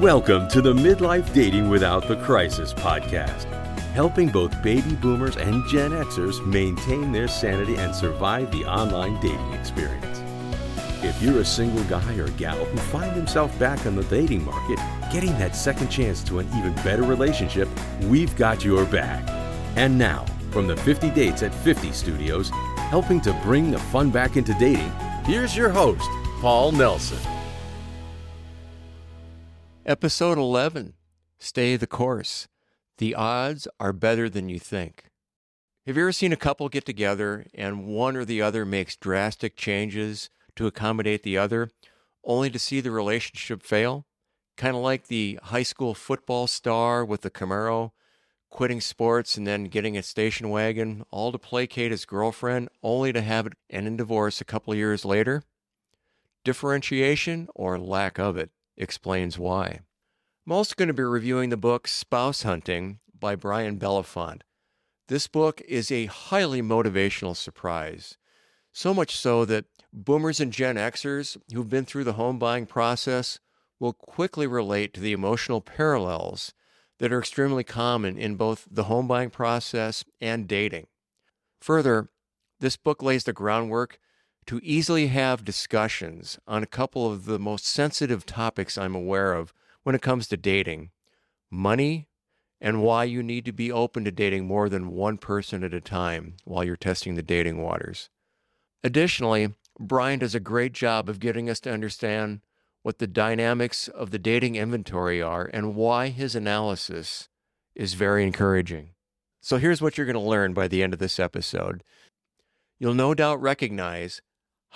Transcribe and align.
Welcome 0.00 0.46
to 0.48 0.60
the 0.60 0.74
Midlife 0.74 1.32
Dating 1.32 1.70
Without 1.70 2.06
the 2.06 2.16
Crisis 2.16 2.74
podcast, 2.74 3.44
helping 3.94 4.28
both 4.28 4.62
baby 4.62 4.94
boomers 4.96 5.38
and 5.38 5.66
Gen 5.70 5.92
Xers 5.92 6.44
maintain 6.44 7.12
their 7.12 7.26
sanity 7.26 7.76
and 7.76 7.94
survive 7.94 8.52
the 8.52 8.66
online 8.66 9.18
dating 9.22 9.52
experience. 9.54 10.20
If 11.02 11.22
you're 11.22 11.40
a 11.40 11.44
single 11.46 11.82
guy 11.84 12.14
or 12.16 12.28
gal 12.32 12.62
who 12.62 12.76
find 12.76 13.12
himself 13.12 13.58
back 13.58 13.86
on 13.86 13.96
the 13.96 14.04
dating 14.04 14.44
market, 14.44 14.78
getting 15.10 15.32
that 15.38 15.56
second 15.56 15.88
chance 15.88 16.22
to 16.24 16.40
an 16.40 16.48
even 16.58 16.74
better 16.84 17.02
relationship, 17.02 17.66
we've 18.02 18.36
got 18.36 18.62
your 18.62 18.84
back. 18.84 19.26
And 19.76 19.96
now, 19.96 20.26
from 20.50 20.66
the 20.66 20.76
50 20.76 21.08
Dates 21.12 21.42
at 21.42 21.54
50 21.54 21.92
studios, 21.92 22.50
helping 22.90 23.22
to 23.22 23.32
bring 23.42 23.70
the 23.70 23.78
fun 23.78 24.10
back 24.10 24.36
into 24.36 24.52
dating, 24.58 24.92
here's 25.24 25.56
your 25.56 25.70
host, 25.70 26.06
Paul 26.42 26.72
Nelson. 26.72 27.35
Episode 29.88 30.36
11 30.36 30.94
Stay 31.38 31.76
the 31.76 31.86
Course. 31.86 32.48
The 32.98 33.14
odds 33.14 33.68
are 33.78 33.92
better 33.92 34.28
than 34.28 34.48
you 34.48 34.58
think. 34.58 35.12
Have 35.86 35.96
you 35.96 36.02
ever 36.02 36.10
seen 36.10 36.32
a 36.32 36.36
couple 36.36 36.68
get 36.68 36.84
together 36.84 37.46
and 37.54 37.86
one 37.86 38.16
or 38.16 38.24
the 38.24 38.42
other 38.42 38.64
makes 38.64 38.96
drastic 38.96 39.54
changes 39.54 40.28
to 40.56 40.66
accommodate 40.66 41.22
the 41.22 41.38
other, 41.38 41.70
only 42.24 42.50
to 42.50 42.58
see 42.58 42.80
the 42.80 42.90
relationship 42.90 43.62
fail? 43.62 44.06
Kind 44.56 44.74
of 44.74 44.82
like 44.82 45.06
the 45.06 45.38
high 45.40 45.62
school 45.62 45.94
football 45.94 46.48
star 46.48 47.04
with 47.04 47.20
the 47.20 47.30
Camaro 47.30 47.92
quitting 48.50 48.80
sports 48.80 49.36
and 49.36 49.46
then 49.46 49.66
getting 49.66 49.96
a 49.96 50.02
station 50.02 50.50
wagon, 50.50 51.04
all 51.12 51.30
to 51.30 51.38
placate 51.38 51.92
his 51.92 52.04
girlfriend, 52.04 52.70
only 52.82 53.12
to 53.12 53.22
have 53.22 53.46
it 53.46 53.52
end 53.70 53.86
in 53.86 53.96
divorce 53.96 54.40
a 54.40 54.44
couple 54.44 54.74
years 54.74 55.04
later? 55.04 55.44
Differentiation 56.42 57.46
or 57.54 57.78
lack 57.78 58.18
of 58.18 58.36
it 58.36 58.50
explains 58.76 59.38
why. 59.38 59.80
I'm 60.46 60.52
also 60.52 60.74
going 60.76 60.88
to 60.88 60.94
be 60.94 61.02
reviewing 61.02 61.50
the 61.50 61.56
book 61.56 61.88
Spouse 61.88 62.42
Hunting 62.42 63.00
by 63.18 63.34
Brian 63.34 63.78
Belefant. 63.78 64.42
This 65.08 65.26
book 65.26 65.60
is 65.68 65.90
a 65.90 66.06
highly 66.06 66.62
motivational 66.62 67.36
surprise, 67.36 68.16
so 68.72 68.92
much 68.92 69.16
so 69.16 69.44
that 69.44 69.66
boomers 69.92 70.40
and 70.40 70.52
Gen 70.52 70.76
Xers 70.76 71.36
who've 71.52 71.68
been 71.68 71.84
through 71.84 72.04
the 72.04 72.14
home 72.14 72.38
buying 72.38 72.66
process 72.66 73.38
will 73.78 73.92
quickly 73.92 74.46
relate 74.46 74.92
to 74.94 75.00
the 75.00 75.12
emotional 75.12 75.60
parallels 75.60 76.52
that 76.98 77.12
are 77.12 77.18
extremely 77.18 77.64
common 77.64 78.18
in 78.18 78.36
both 78.36 78.66
the 78.70 78.84
home 78.84 79.06
buying 79.06 79.30
process 79.30 80.04
and 80.20 80.48
dating. 80.48 80.86
Further, 81.60 82.10
this 82.60 82.76
book 82.76 83.02
lays 83.02 83.24
the 83.24 83.32
groundwork 83.32 83.98
to 84.46 84.60
easily 84.62 85.08
have 85.08 85.44
discussions 85.44 86.38
on 86.46 86.62
a 86.62 86.66
couple 86.66 87.10
of 87.10 87.24
the 87.24 87.38
most 87.38 87.66
sensitive 87.66 88.24
topics 88.24 88.78
I'm 88.78 88.94
aware 88.94 89.34
of 89.34 89.52
when 89.82 89.94
it 89.94 90.02
comes 90.02 90.28
to 90.28 90.36
dating 90.36 90.90
money 91.50 92.08
and 92.60 92.82
why 92.82 93.04
you 93.04 93.22
need 93.22 93.44
to 93.44 93.52
be 93.52 93.70
open 93.70 94.04
to 94.04 94.10
dating 94.10 94.46
more 94.46 94.68
than 94.68 94.92
one 94.92 95.18
person 95.18 95.62
at 95.62 95.74
a 95.74 95.80
time 95.80 96.36
while 96.44 96.64
you're 96.64 96.76
testing 96.76 97.14
the 97.14 97.22
dating 97.22 97.62
waters. 97.62 98.08
Additionally, 98.82 99.54
Brian 99.78 100.20
does 100.20 100.34
a 100.34 100.40
great 100.40 100.72
job 100.72 101.08
of 101.08 101.20
getting 101.20 101.50
us 101.50 101.60
to 101.60 101.72
understand 101.72 102.40
what 102.82 102.98
the 102.98 103.06
dynamics 103.06 103.88
of 103.88 104.10
the 104.10 104.18
dating 104.18 104.54
inventory 104.54 105.20
are 105.20 105.50
and 105.52 105.74
why 105.74 106.08
his 106.08 106.34
analysis 106.34 107.28
is 107.74 107.94
very 107.94 108.22
encouraging. 108.22 108.90
So 109.40 109.58
here's 109.58 109.82
what 109.82 109.96
you're 109.96 110.06
going 110.06 110.14
to 110.14 110.20
learn 110.20 110.54
by 110.54 110.68
the 110.68 110.82
end 110.82 110.92
of 110.92 110.98
this 110.98 111.20
episode. 111.20 111.82
You'll 112.78 112.94
no 112.94 113.14
doubt 113.14 113.40
recognize 113.40 114.22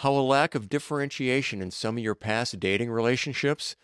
how 0.01 0.15
a 0.15 0.21
lack 0.21 0.55
of 0.55 0.71
differentiation 0.71 1.61
in 1.61 1.71
some 1.71 1.99
of 1.99 2.03
your 2.03 2.15
past 2.15 2.59
dating 2.59 2.91
relationships 2.91 3.77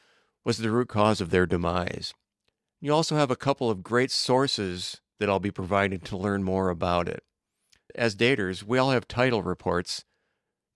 was 0.46 0.56
the 0.56 0.70
root 0.70 0.88
cause 0.88 1.20
of 1.20 1.28
their 1.28 1.44
demise. 1.44 2.14
You 2.80 2.94
also 2.94 3.16
have 3.16 3.30
a 3.30 3.36
couple 3.36 3.68
of 3.68 3.82
great 3.82 4.10
sources 4.10 5.02
that 5.20 5.28
I'll 5.28 5.40
be 5.40 5.50
providing 5.50 6.00
to 6.00 6.16
learn 6.16 6.42
more 6.42 6.70
about 6.70 7.06
it. 7.06 7.22
As 7.94 8.16
daters, 8.16 8.62
we 8.62 8.78
all 8.78 8.92
have 8.92 9.06
title 9.06 9.42
reports, 9.42 10.06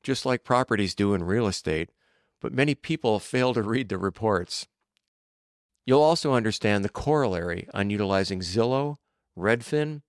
just 0.02 0.26
like 0.26 0.44
properties 0.44 0.94
do 0.94 1.14
in 1.14 1.24
real 1.24 1.46
estate, 1.46 1.88
but 2.42 2.52
many 2.52 2.74
people 2.74 3.18
fail 3.18 3.54
to 3.54 3.62
read 3.62 3.88
the 3.88 3.96
reports. 3.96 4.68
You'll 5.86 6.02
also 6.02 6.34
understand 6.34 6.84
the 6.84 6.90
corollary 6.90 7.66
on 7.72 7.88
utilizing 7.88 8.40
Zillow, 8.40 8.96
Redfin, 9.38 10.02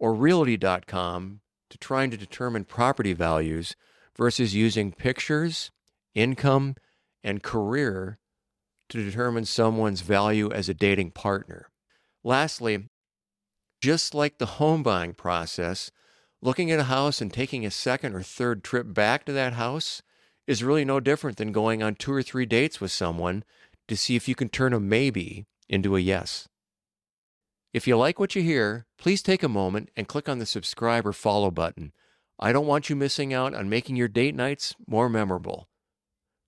or 0.00 0.12
Realtor.com 0.12 1.40
to 1.70 1.78
trying 1.78 2.10
to 2.10 2.16
determine 2.16 2.64
property 2.64 3.12
values 3.12 3.76
versus 4.16 4.54
using 4.54 4.92
pictures, 4.92 5.70
income, 6.14 6.76
and 7.24 7.42
career 7.42 8.18
to 8.88 9.04
determine 9.04 9.44
someone's 9.44 10.02
value 10.02 10.50
as 10.52 10.68
a 10.68 10.74
dating 10.74 11.10
partner. 11.10 11.68
Lastly, 12.22 12.88
just 13.80 14.14
like 14.14 14.38
the 14.38 14.46
home 14.46 14.82
buying 14.82 15.14
process, 15.14 15.90
looking 16.40 16.70
at 16.70 16.78
a 16.78 16.84
house 16.84 17.20
and 17.20 17.32
taking 17.32 17.64
a 17.64 17.70
second 17.70 18.14
or 18.14 18.22
third 18.22 18.62
trip 18.62 18.92
back 18.92 19.24
to 19.24 19.32
that 19.32 19.54
house 19.54 20.02
is 20.46 20.64
really 20.64 20.84
no 20.84 21.00
different 21.00 21.36
than 21.36 21.52
going 21.52 21.82
on 21.82 21.94
two 21.94 22.12
or 22.12 22.22
three 22.22 22.46
dates 22.46 22.80
with 22.80 22.90
someone 22.90 23.44
to 23.88 23.96
see 23.96 24.16
if 24.16 24.28
you 24.28 24.34
can 24.34 24.48
turn 24.48 24.72
a 24.72 24.80
maybe 24.80 25.46
into 25.68 25.96
a 25.96 26.00
yes. 26.00 26.48
If 27.72 27.86
you 27.86 27.96
like 27.96 28.20
what 28.20 28.36
you 28.36 28.42
hear, 28.42 28.86
please 28.98 29.22
take 29.22 29.42
a 29.42 29.48
moment 29.48 29.88
and 29.96 30.06
click 30.06 30.28
on 30.28 30.38
the 30.38 30.46
subscribe 30.46 31.06
or 31.06 31.12
follow 31.12 31.50
button. 31.50 31.92
I 32.42 32.50
don't 32.50 32.66
want 32.66 32.90
you 32.90 32.96
missing 32.96 33.32
out 33.32 33.54
on 33.54 33.68
making 33.68 33.94
your 33.94 34.08
date 34.08 34.34
nights 34.34 34.74
more 34.88 35.08
memorable. 35.08 35.68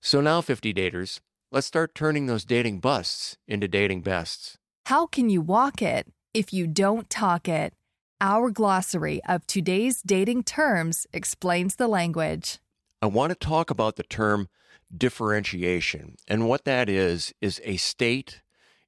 So 0.03 0.21
now, 0.21 0.41
50 0.41 0.75
daters, 0.75 1.21
let's 1.53 1.69
start 1.69 1.95
turning 1.95 2.27
those 2.27 2.45
dating 2.45 2.81
busts 2.81 3.37
into 3.47 3.69
dating 3.69 4.03
bests. 4.03 4.59
How 4.87 5.07
can 5.07 5.31
you 5.31 5.41
walk 5.41 5.81
it 5.83 6.09
if 6.35 6.53
you 6.53 6.67
don't 6.67 7.09
talk 7.09 7.49
it? 7.49 7.75
Our 8.21 8.51
glossary 8.51 9.21
of 9.29 9.47
today's 9.47 10.03
dating 10.03 10.43
terms 10.43 11.07
explains 11.13 11.77
the 11.77 11.87
language. 11.87 12.59
I 13.01 13.07
want 13.07 13.31
to 13.31 13.37
talk 13.37 13.71
about 13.71 13.95
the 13.95 14.03
term 14.03 14.49
differentiation. 14.95 16.17
And 16.27 16.49
what 16.49 16.65
that 16.65 16.89
is, 16.89 17.33
is 17.41 17.61
a 17.63 17.77
state 17.77 18.43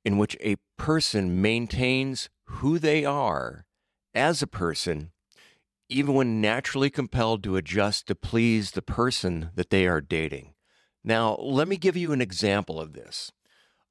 in 0.04 0.18
which 0.18 0.36
a 0.40 0.56
person 0.76 1.40
maintains 1.40 2.30
who 2.46 2.80
they 2.80 3.04
are 3.04 3.64
as 4.12 4.42
a 4.42 4.48
person 4.48 5.12
even 5.88 6.14
when 6.14 6.40
naturally 6.40 6.90
compelled 6.90 7.42
to 7.42 7.56
adjust 7.56 8.06
to 8.06 8.14
please 8.14 8.72
the 8.72 8.82
person 8.82 9.50
that 9.54 9.70
they 9.70 9.86
are 9.86 10.00
dating. 10.00 10.54
Now, 11.04 11.36
let 11.36 11.68
me 11.68 11.76
give 11.76 11.96
you 11.96 12.12
an 12.12 12.20
example 12.20 12.80
of 12.80 12.92
this. 12.92 13.30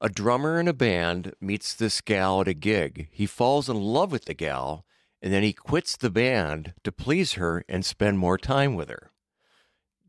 A 0.00 0.10
drummer 0.10 0.60
in 0.60 0.68
a 0.68 0.74
band 0.74 1.32
meets 1.40 1.74
this 1.74 2.02
gal 2.02 2.42
at 2.42 2.48
a 2.48 2.54
gig. 2.54 3.08
He 3.10 3.24
falls 3.24 3.70
in 3.70 3.80
love 3.80 4.12
with 4.12 4.26
the 4.26 4.34
gal, 4.34 4.84
and 5.22 5.32
then 5.32 5.42
he 5.42 5.54
quits 5.54 5.96
the 5.96 6.10
band 6.10 6.74
to 6.84 6.92
please 6.92 7.34
her 7.34 7.64
and 7.68 7.84
spend 7.84 8.18
more 8.18 8.36
time 8.36 8.74
with 8.74 8.90
her. 8.90 9.10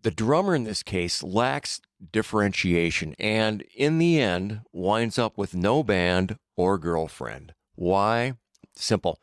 The 0.03 0.11
drummer 0.11 0.55
in 0.55 0.65
this 0.65 0.83
case 0.83 1.23
lacks 1.23 1.79
differentiation 2.11 3.15
and, 3.17 3.63
in 3.75 3.97
the 3.97 4.19
end, 4.19 4.61
winds 4.73 5.17
up 5.17 5.37
with 5.37 5.55
no 5.55 5.83
band 5.83 6.37
or 6.57 6.77
girlfriend. 6.77 7.53
Why? 7.75 8.33
Simple. 8.75 9.19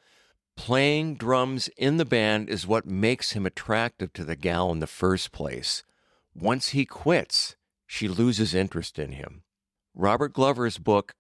Playing 0.57 1.17
drums 1.17 1.69
in 1.77 1.97
the 1.97 2.05
band 2.05 2.49
is 2.49 2.67
what 2.67 2.87
makes 2.87 3.33
him 3.33 3.45
attractive 3.45 4.13
to 4.15 4.25
the 4.25 4.37
gal 4.37 4.71
in 4.71 4.79
the 4.79 4.87
first 4.87 5.33
place. 5.33 5.83
Once 6.35 6.69
he 6.69 6.87
quits, 6.87 7.57
she 7.87 8.09
loses 8.09 8.55
interest 8.55 8.99
in 8.99 9.13
him. 9.13 9.43
Robert 9.95 10.33
Glover's 10.33 10.79
book, 10.79 11.15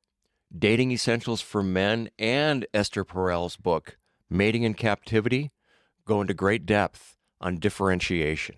Dating 0.56 0.92
Essentials 0.92 1.40
for 1.40 1.62
Men, 1.62 2.10
and 2.18 2.66
Esther 2.72 3.04
Perel's 3.04 3.56
book, 3.56 3.98
Mating 4.30 4.62
in 4.62 4.74
Captivity, 4.74 5.52
go 6.04 6.20
into 6.20 6.34
great 6.34 6.64
depth 6.64 7.16
on 7.40 7.58
differentiation. 7.58 8.56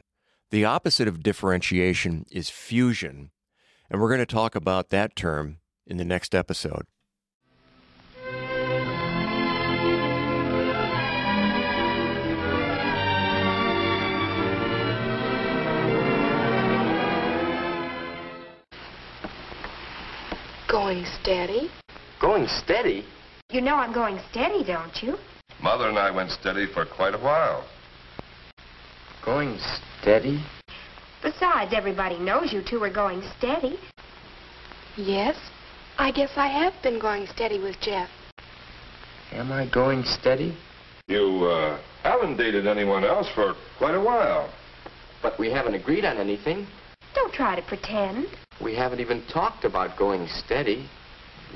The 0.50 0.65
opposite 0.65 1.09
of 1.09 1.22
differentiation 1.22 2.27
is 2.30 2.51
fusion, 2.51 3.30
and 3.91 4.01
we're 4.01 4.09
going 4.09 4.21
to 4.21 4.27
talk 4.27 4.54
about 4.54 4.91
that 4.91 5.16
term 5.16 5.59
in 5.86 5.97
the 5.97 6.04
next 6.04 6.34
episode. 6.34 6.86
Going 20.77 21.07
steady? 21.23 21.71
Going 22.21 22.47
steady? 22.49 23.07
You 23.49 23.63
know 23.63 23.77
I'm 23.77 23.95
going 23.95 24.21
steady, 24.31 24.63
don't 24.63 25.03
you? 25.03 25.17
Mother 25.63 25.89
and 25.89 25.99
I 25.99 26.11
went 26.11 26.31
steady 26.31 26.67
for 26.67 26.84
quite 26.84 27.15
a 27.15 27.19
while. 27.19 27.67
Going 29.25 29.59
steady? 30.03 30.45
Besides, 31.23 31.73
everybody 31.75 32.19
knows 32.19 32.53
you 32.53 32.61
two 32.63 32.83
are 32.83 32.93
going 32.93 33.23
steady. 33.39 33.78
Yes, 34.99 35.39
I 35.97 36.13
guess 36.13 36.33
I 36.37 36.49
have 36.49 36.75
been 36.83 37.01
going 37.01 37.27
steady 37.28 37.59
with 37.59 37.81
Jeff. 37.81 38.11
Am 39.33 39.51
I 39.53 39.71
going 39.73 40.05
steady? 40.05 40.55
You, 41.09 41.47
uh, 41.47 41.81
haven't 42.03 42.37
dated 42.37 42.67
anyone 42.67 43.03
else 43.03 43.31
for 43.34 43.55
quite 43.78 43.95
a 43.95 44.01
while. 44.01 44.53
But 45.23 45.39
we 45.39 45.51
haven't 45.51 45.73
agreed 45.73 46.05
on 46.05 46.19
anything. 46.19 46.67
Don't 47.15 47.33
try 47.33 47.57
to 47.57 47.63
pretend. 47.63 48.27
We 48.62 48.74
haven't 48.74 49.00
even 49.00 49.24
talked 49.26 49.64
about 49.64 49.98
going 49.98 50.26
steady. 50.28 50.88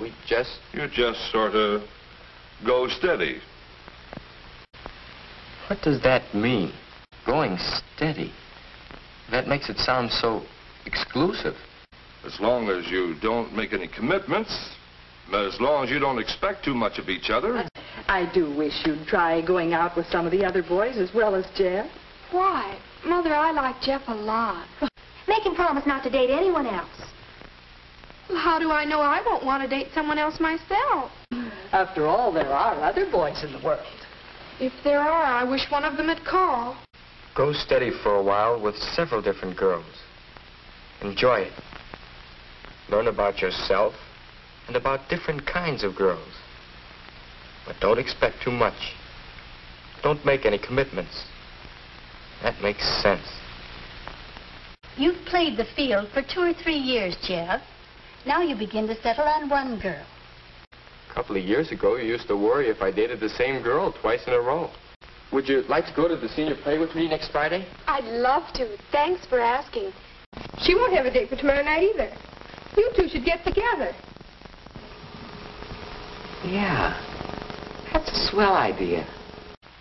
We 0.00 0.12
just. 0.26 0.58
You 0.72 0.86
just 0.88 1.30
sort 1.32 1.54
of 1.54 1.82
go 2.64 2.88
steady. 2.88 3.40
What 5.68 5.80
does 5.82 6.02
that 6.02 6.34
mean? 6.34 6.72
Going 7.26 7.56
steady. 7.58 8.32
That 9.30 9.46
makes 9.46 9.68
it 9.70 9.78
sound 9.78 10.10
so 10.10 10.42
exclusive. 10.84 11.54
As 12.24 12.38
long 12.40 12.68
as 12.68 12.90
you 12.90 13.14
don't 13.22 13.54
make 13.54 13.72
any 13.72 13.88
commitments, 13.88 14.74
as 15.32 15.60
long 15.60 15.84
as 15.84 15.90
you 15.90 15.98
don't 15.98 16.18
expect 16.18 16.64
too 16.64 16.74
much 16.74 16.98
of 16.98 17.08
each 17.08 17.30
other. 17.30 17.66
I 18.08 18.30
do 18.34 18.54
wish 18.54 18.74
you'd 18.84 19.06
try 19.06 19.40
going 19.40 19.72
out 19.72 19.96
with 19.96 20.06
some 20.06 20.26
of 20.26 20.32
the 20.32 20.44
other 20.44 20.62
boys 20.62 20.96
as 20.96 21.14
well 21.14 21.34
as 21.34 21.46
Jeff. 21.56 21.88
Why? 22.30 22.78
Mother, 23.04 23.34
I 23.34 23.52
like 23.52 23.80
Jeff 23.80 24.02
a 24.08 24.14
lot. 24.14 24.66
Make 25.30 25.46
him 25.46 25.54
promise 25.54 25.86
not 25.86 26.02
to 26.02 26.10
date 26.10 26.28
anyone 26.28 26.66
else. 26.66 26.90
Well, 28.28 28.38
how 28.38 28.58
do 28.58 28.72
I 28.72 28.84
know 28.84 29.00
I 29.00 29.22
won't 29.24 29.44
want 29.44 29.62
to 29.62 29.68
date 29.68 29.92
someone 29.94 30.18
else 30.18 30.40
myself? 30.40 31.12
After 31.70 32.08
all, 32.08 32.32
there 32.32 32.48
are 32.48 32.74
other 32.82 33.08
boys 33.08 33.44
in 33.44 33.52
the 33.52 33.64
world. 33.64 33.86
If 34.58 34.72
there 34.82 34.98
are, 34.98 35.22
I 35.22 35.44
wish 35.44 35.70
one 35.70 35.84
of 35.84 35.96
them 35.96 36.08
had 36.08 36.24
called. 36.24 36.76
Go 37.36 37.52
steady 37.52 37.92
for 38.02 38.16
a 38.16 38.22
while 38.24 38.60
with 38.60 38.74
several 38.74 39.22
different 39.22 39.56
girls. 39.56 39.86
Enjoy 41.00 41.42
it. 41.42 41.52
Learn 42.88 43.06
about 43.06 43.40
yourself 43.40 43.94
and 44.66 44.74
about 44.74 45.08
different 45.08 45.46
kinds 45.46 45.84
of 45.84 45.94
girls. 45.94 46.34
But 47.68 47.76
don't 47.80 48.00
expect 48.00 48.42
too 48.42 48.50
much. 48.50 48.96
Don't 50.02 50.26
make 50.26 50.44
any 50.44 50.58
commitments. 50.58 51.24
That 52.42 52.60
makes 52.60 52.82
sense. 53.00 53.28
You've 55.00 55.24
played 55.24 55.56
the 55.56 55.64
field 55.64 56.10
for 56.12 56.20
two 56.20 56.42
or 56.42 56.52
three 56.52 56.76
years, 56.76 57.16
Jeff. 57.26 57.62
Now 58.26 58.42
you 58.42 58.54
begin 58.54 58.86
to 58.86 58.94
settle 59.00 59.24
on 59.24 59.48
one 59.48 59.80
girl. 59.80 60.04
A 61.10 61.14
couple 61.14 61.38
of 61.38 61.42
years 61.42 61.72
ago, 61.72 61.96
you 61.96 62.06
used 62.06 62.28
to 62.28 62.36
worry 62.36 62.68
if 62.68 62.82
I 62.82 62.90
dated 62.90 63.18
the 63.18 63.30
same 63.30 63.62
girl 63.62 63.94
twice 63.98 64.20
in 64.26 64.34
a 64.34 64.38
row. 64.38 64.68
Would 65.32 65.48
you 65.48 65.62
like 65.70 65.86
to 65.86 65.94
go 65.96 66.06
to 66.06 66.16
the 66.16 66.28
senior 66.28 66.54
play 66.62 66.76
with 66.76 66.94
me 66.94 67.08
next 67.08 67.32
Friday? 67.32 67.66
I'd 67.86 68.04
love 68.04 68.52
to. 68.56 68.76
Thanks 68.92 69.24
for 69.24 69.40
asking. 69.40 69.90
She 70.58 70.74
won't 70.74 70.92
have 70.92 71.06
a 71.06 71.10
date 71.10 71.30
for 71.30 71.36
tomorrow 71.36 71.62
night 71.62 71.94
either. 71.94 72.12
You 72.76 72.90
two 72.94 73.08
should 73.08 73.24
get 73.24 73.42
together. 73.42 73.92
Yeah. 76.44 76.92
That's 77.90 78.10
a 78.10 78.30
swell 78.30 78.54
idea. 78.54 79.08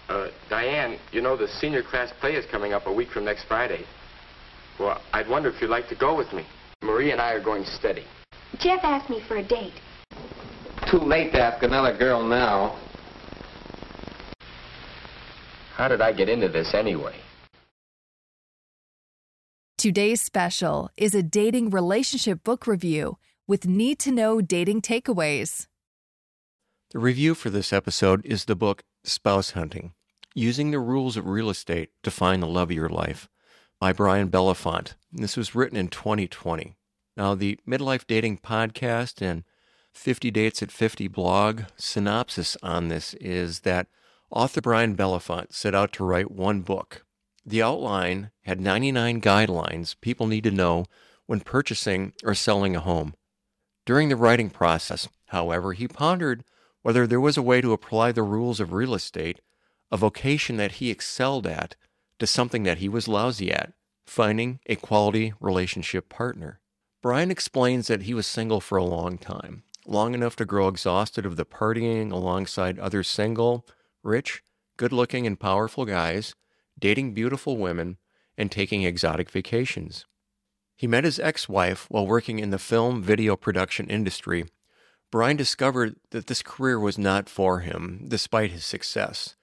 Uh, 0.07 0.29
Diane, 0.49 0.97
you 1.11 1.21
know 1.21 1.35
the 1.35 1.49
senior 1.49 1.83
class 1.83 2.09
play 2.21 2.35
is 2.35 2.45
coming 2.49 2.71
up 2.71 2.87
a 2.87 2.93
week 2.93 3.09
from 3.09 3.25
next 3.25 3.43
Friday. 3.49 3.83
Well, 4.79 5.01
I'd 5.13 5.27
wonder 5.27 5.49
if 5.49 5.61
you'd 5.61 5.69
like 5.69 5.89
to 5.89 5.95
go 5.95 6.15
with 6.15 6.31
me. 6.31 6.45
Marie 6.81 7.11
and 7.11 7.19
I 7.19 7.33
are 7.33 7.43
going 7.43 7.65
steady. 7.65 8.05
Jeff 8.59 8.79
asked 8.83 9.09
me 9.09 9.21
for 9.27 9.37
a 9.37 9.43
date. 9.43 9.73
Too 10.89 10.99
late 10.99 11.33
to 11.33 11.41
ask 11.41 11.61
another 11.63 11.95
girl 11.95 12.23
now. 12.23 12.77
How 15.75 15.87
did 15.87 16.01
I 16.01 16.13
get 16.13 16.29
into 16.29 16.47
this 16.47 16.73
anyway? 16.73 17.15
Today's 19.77 20.21
special 20.21 20.89
is 20.97 21.13
a 21.13 21.23
dating 21.23 21.69
relationship 21.69 22.43
book 22.43 22.67
review 22.67 23.17
with 23.47 23.65
need 23.65 23.99
to 23.99 24.11
know 24.11 24.41
dating 24.41 24.81
takeaways. 24.81 25.67
The 26.91 26.99
review 26.99 27.35
for 27.35 27.49
this 27.49 27.71
episode 27.71 28.25
is 28.25 28.45
the 28.45 28.55
book 28.55 28.83
Spouse 29.03 29.51
Hunting 29.51 29.93
Using 30.35 30.71
the 30.71 30.79
Rules 30.79 31.17
of 31.17 31.27
Real 31.27 31.49
Estate 31.49 31.89
to 32.03 32.11
Find 32.11 32.41
the 32.41 32.47
Love 32.47 32.71
of 32.71 32.75
Your 32.75 32.89
Life 32.89 33.29
by 33.79 33.93
Brian 33.93 34.27
Belefant. 34.27 34.95
This 35.11 35.37
was 35.37 35.55
written 35.55 35.77
in 35.77 35.87
2020. 35.87 36.75
Now, 37.15 37.33
the 37.33 37.59
Midlife 37.67 38.05
Dating 38.05 38.37
Podcast 38.37 39.21
and 39.21 39.43
50 39.93 40.31
Dates 40.31 40.61
at 40.61 40.71
50 40.71 41.07
blog 41.07 41.63
synopsis 41.77 42.57
on 42.61 42.89
this 42.89 43.13
is 43.15 43.61
that 43.61 43.87
author 44.29 44.61
Brian 44.61 44.95
Belefant 44.95 45.53
set 45.53 45.73
out 45.73 45.93
to 45.93 46.03
write 46.03 46.29
one 46.29 46.61
book. 46.61 47.05
The 47.45 47.63
outline 47.63 48.31
had 48.43 48.59
99 48.61 49.21
guidelines 49.21 49.95
people 49.99 50.27
need 50.27 50.43
to 50.43 50.51
know 50.51 50.85
when 51.25 51.39
purchasing 51.39 52.13
or 52.23 52.35
selling 52.35 52.75
a 52.75 52.81
home. 52.81 53.15
During 53.85 54.09
the 54.09 54.15
writing 54.15 54.49
process, 54.49 55.07
however, 55.27 55.73
he 55.73 55.87
pondered 55.87 56.43
whether 56.81 57.07
there 57.07 57.19
was 57.19 57.37
a 57.37 57.41
way 57.41 57.61
to 57.61 57.73
apply 57.73 58.11
the 58.11 58.23
rules 58.23 58.59
of 58.59 58.73
real 58.73 58.93
estate, 58.93 59.39
a 59.91 59.97
vocation 59.97 60.57
that 60.57 60.73
he 60.73 60.91
excelled 60.91 61.47
at, 61.47 61.75
to 62.19 62.27
something 62.27 62.63
that 62.63 62.77
he 62.77 62.89
was 62.89 63.07
lousy 63.07 63.51
at, 63.51 63.73
finding 64.05 64.59
a 64.65 64.75
quality 64.75 65.33
relationship 65.39 66.09
partner. 66.09 66.59
Brian 67.01 67.31
explains 67.31 67.87
that 67.87 68.03
he 68.03 68.13
was 68.13 68.27
single 68.27 68.59
for 68.59 68.77
a 68.77 68.83
long 68.83 69.17
time, 69.17 69.63
long 69.85 70.13
enough 70.13 70.35
to 70.35 70.45
grow 70.45 70.67
exhausted 70.67 71.25
of 71.25 71.37
the 71.37 71.45
partying 71.45 72.11
alongside 72.11 72.77
other 72.77 73.03
single, 73.03 73.65
rich, 74.03 74.43
good 74.77 74.91
looking, 74.91 75.25
and 75.25 75.39
powerful 75.39 75.85
guys, 75.85 76.35
dating 76.77 77.13
beautiful 77.13 77.57
women, 77.57 77.97
and 78.37 78.51
taking 78.51 78.83
exotic 78.83 79.29
vacations. 79.29 80.05
He 80.75 80.87
met 80.87 81.03
his 81.03 81.19
ex 81.19 81.49
wife 81.49 81.87
while 81.89 82.07
working 82.07 82.39
in 82.39 82.51
the 82.51 82.57
film 82.57 83.01
video 83.01 83.35
production 83.35 83.87
industry. 83.89 84.45
Brian 85.11 85.35
discovered 85.35 85.95
that 86.11 86.27
this 86.27 86.41
career 86.41 86.79
was 86.79 86.97
not 86.97 87.27
for 87.27 87.59
him, 87.59 88.05
despite 88.07 88.51
his 88.51 88.65
success. 88.65 89.35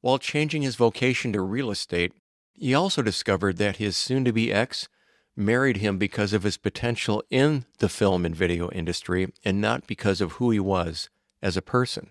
While 0.00 0.18
changing 0.18 0.62
his 0.62 0.76
vocation 0.76 1.32
to 1.32 1.40
real 1.40 1.70
estate, 1.70 2.12
he 2.54 2.74
also 2.74 3.02
discovered 3.02 3.56
that 3.58 3.76
his 3.76 3.96
soon 3.96 4.24
to 4.24 4.32
be 4.32 4.52
ex 4.52 4.88
married 5.36 5.78
him 5.78 5.98
because 5.98 6.32
of 6.32 6.44
his 6.44 6.56
potential 6.56 7.22
in 7.28 7.64
the 7.78 7.88
film 7.88 8.24
and 8.24 8.36
video 8.36 8.70
industry 8.70 9.32
and 9.44 9.60
not 9.60 9.86
because 9.86 10.20
of 10.20 10.32
who 10.32 10.50
he 10.50 10.60
was 10.60 11.10
as 11.42 11.56
a 11.56 11.62
person. 11.62 12.10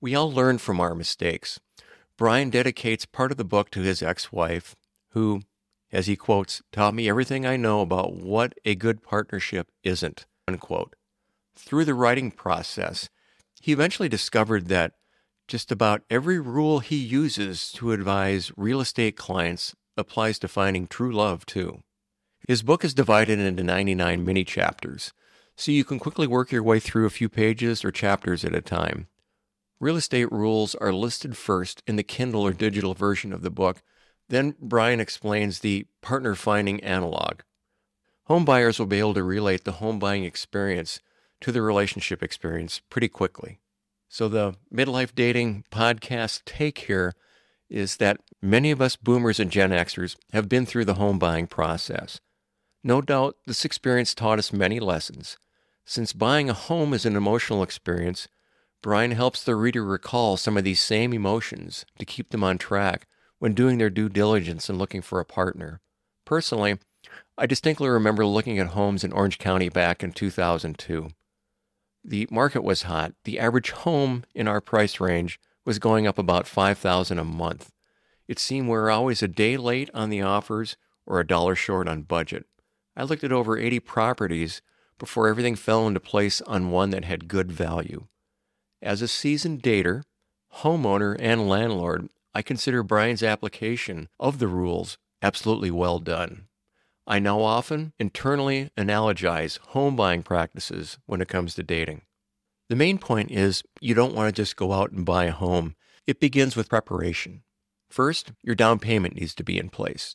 We 0.00 0.14
all 0.14 0.30
learn 0.30 0.58
from 0.58 0.80
our 0.80 0.94
mistakes. 0.94 1.60
Brian 2.18 2.50
dedicates 2.50 3.06
part 3.06 3.30
of 3.30 3.36
the 3.36 3.44
book 3.44 3.70
to 3.70 3.80
his 3.80 4.02
ex 4.02 4.32
wife, 4.32 4.76
who, 5.10 5.42
as 5.92 6.06
he 6.06 6.16
quotes, 6.16 6.62
taught 6.72 6.94
me 6.94 7.08
everything 7.08 7.46
I 7.46 7.56
know 7.56 7.80
about 7.80 8.14
what 8.14 8.54
a 8.64 8.74
good 8.74 9.02
partnership 9.02 9.70
isn't. 9.82 10.26
Unquote. 10.46 10.94
Through 11.56 11.84
the 11.86 11.94
writing 11.94 12.30
process, 12.30 13.08
he 13.60 13.72
eventually 13.72 14.08
discovered 14.08 14.66
that 14.68 14.92
just 15.46 15.70
about 15.70 16.02
every 16.08 16.38
rule 16.38 16.80
he 16.80 16.96
uses 16.96 17.70
to 17.72 17.92
advise 17.92 18.52
real 18.56 18.80
estate 18.80 19.16
clients 19.16 19.74
applies 19.96 20.38
to 20.38 20.48
finding 20.48 20.86
true 20.86 21.12
love, 21.12 21.46
too. 21.46 21.82
His 22.46 22.62
book 22.62 22.84
is 22.84 22.94
divided 22.94 23.38
into 23.38 23.62
99 23.62 24.24
mini 24.24 24.44
chapters, 24.44 25.12
so 25.56 25.72
you 25.72 25.84
can 25.84 25.98
quickly 25.98 26.26
work 26.26 26.52
your 26.52 26.62
way 26.62 26.80
through 26.80 27.06
a 27.06 27.10
few 27.10 27.28
pages 27.28 27.84
or 27.84 27.90
chapters 27.90 28.44
at 28.44 28.54
a 28.54 28.60
time. 28.60 29.08
Real 29.80 29.96
estate 29.96 30.30
rules 30.30 30.74
are 30.76 30.92
listed 30.92 31.36
first 31.36 31.82
in 31.86 31.96
the 31.96 32.02
Kindle 32.02 32.42
or 32.42 32.52
digital 32.52 32.94
version 32.94 33.32
of 33.32 33.42
the 33.42 33.50
book. 33.50 33.82
Then 34.28 34.54
Brian 34.60 35.00
explains 35.00 35.60
the 35.60 35.86
partner 36.00 36.34
finding 36.34 36.82
analog. 36.82 37.40
Home 38.24 38.44
buyers 38.44 38.78
will 38.78 38.86
be 38.86 38.98
able 38.98 39.14
to 39.14 39.22
relate 39.22 39.64
the 39.64 39.72
home 39.72 39.98
buying 39.98 40.24
experience 40.24 41.00
to 41.42 41.52
the 41.52 41.60
relationship 41.60 42.22
experience 42.22 42.80
pretty 42.88 43.08
quickly. 43.08 43.60
So, 44.08 44.28
the 44.28 44.54
midlife 44.72 45.14
dating 45.14 45.64
podcast 45.70 46.42
take 46.44 46.78
here 46.78 47.14
is 47.68 47.96
that 47.96 48.20
many 48.40 48.70
of 48.70 48.80
us 48.80 48.96
boomers 48.96 49.40
and 49.40 49.50
Gen 49.50 49.70
Xers 49.70 50.16
have 50.32 50.48
been 50.48 50.66
through 50.66 50.84
the 50.84 50.94
home 50.94 51.18
buying 51.18 51.46
process. 51.46 52.20
No 52.82 53.00
doubt 53.00 53.36
this 53.46 53.64
experience 53.64 54.14
taught 54.14 54.38
us 54.38 54.52
many 54.52 54.78
lessons. 54.78 55.38
Since 55.86 56.12
buying 56.12 56.48
a 56.48 56.54
home 56.54 56.94
is 56.94 57.04
an 57.04 57.16
emotional 57.16 57.62
experience, 57.62 58.28
Brian 58.82 59.12
helps 59.12 59.42
the 59.42 59.56
reader 59.56 59.84
recall 59.84 60.36
some 60.36 60.56
of 60.56 60.64
these 60.64 60.80
same 60.80 61.14
emotions 61.14 61.86
to 61.98 62.04
keep 62.04 62.30
them 62.30 62.44
on 62.44 62.58
track 62.58 63.06
when 63.38 63.54
doing 63.54 63.78
their 63.78 63.90
due 63.90 64.08
diligence 64.08 64.68
and 64.68 64.78
looking 64.78 65.02
for 65.02 65.20
a 65.20 65.24
partner. 65.24 65.80
Personally, 66.24 66.78
I 67.36 67.46
distinctly 67.46 67.88
remember 67.88 68.24
looking 68.26 68.58
at 68.58 68.68
homes 68.68 69.02
in 69.02 69.12
Orange 69.12 69.38
County 69.38 69.68
back 69.68 70.02
in 70.02 70.12
2002. 70.12 71.08
The 72.04 72.28
market 72.30 72.62
was 72.62 72.82
hot. 72.82 73.14
The 73.24 73.38
average 73.38 73.70
home 73.70 74.24
in 74.34 74.46
our 74.46 74.60
price 74.60 75.00
range 75.00 75.40
was 75.64 75.78
going 75.78 76.06
up 76.06 76.18
about 76.18 76.46
5000 76.46 77.18
a 77.18 77.24
month. 77.24 77.72
It 78.28 78.38
seemed 78.38 78.68
we 78.68 78.72
were 78.72 78.90
always 78.90 79.22
a 79.22 79.28
day 79.28 79.56
late 79.56 79.90
on 79.94 80.10
the 80.10 80.20
offers 80.20 80.76
or 81.06 81.18
a 81.18 81.26
dollar 81.26 81.54
short 81.54 81.88
on 81.88 82.02
budget. 82.02 82.46
I 82.96 83.04
looked 83.04 83.24
at 83.24 83.32
over 83.32 83.58
80 83.58 83.80
properties 83.80 84.60
before 84.98 85.28
everything 85.28 85.56
fell 85.56 85.86
into 85.86 86.00
place 86.00 86.40
on 86.42 86.70
one 86.70 86.90
that 86.90 87.04
had 87.04 87.28
good 87.28 87.50
value. 87.50 88.06
As 88.82 89.02
a 89.02 89.08
seasoned 89.08 89.62
dater, 89.62 90.02
homeowner, 90.58 91.16
and 91.18 91.48
landlord, 91.48 92.08
I 92.34 92.42
consider 92.42 92.82
Brian's 92.82 93.22
application 93.22 94.08
of 94.20 94.38
the 94.38 94.48
rules 94.48 94.98
absolutely 95.22 95.70
well 95.70 95.98
done. 95.98 96.48
I 97.06 97.18
now 97.18 97.40
often 97.40 97.92
internally 97.98 98.70
analogize 98.78 99.58
home 99.58 99.94
buying 99.94 100.22
practices 100.22 100.98
when 101.06 101.20
it 101.20 101.28
comes 101.28 101.54
to 101.54 101.62
dating. 101.62 102.02
The 102.70 102.76
main 102.76 102.98
point 102.98 103.30
is 103.30 103.62
you 103.80 103.94
don't 103.94 104.14
want 104.14 104.34
to 104.34 104.42
just 104.42 104.56
go 104.56 104.72
out 104.72 104.90
and 104.90 105.04
buy 105.04 105.24
a 105.24 105.32
home. 105.32 105.76
It 106.06 106.18
begins 106.18 106.56
with 106.56 106.70
preparation. 106.70 107.42
First, 107.90 108.32
your 108.42 108.54
down 108.54 108.78
payment 108.78 109.16
needs 109.16 109.34
to 109.34 109.44
be 109.44 109.58
in 109.58 109.68
place. 109.68 110.14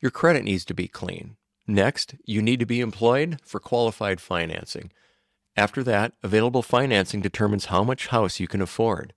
Your 0.00 0.10
credit 0.10 0.44
needs 0.44 0.64
to 0.66 0.74
be 0.74 0.88
clean. 0.88 1.36
Next, 1.66 2.14
you 2.24 2.42
need 2.42 2.60
to 2.60 2.66
be 2.66 2.80
employed 2.80 3.38
for 3.44 3.60
qualified 3.60 4.20
financing. 4.20 4.92
After 5.56 5.82
that, 5.84 6.12
available 6.22 6.62
financing 6.62 7.20
determines 7.20 7.66
how 7.66 7.82
much 7.84 8.08
house 8.08 8.40
you 8.40 8.46
can 8.48 8.60
afford. 8.60 9.14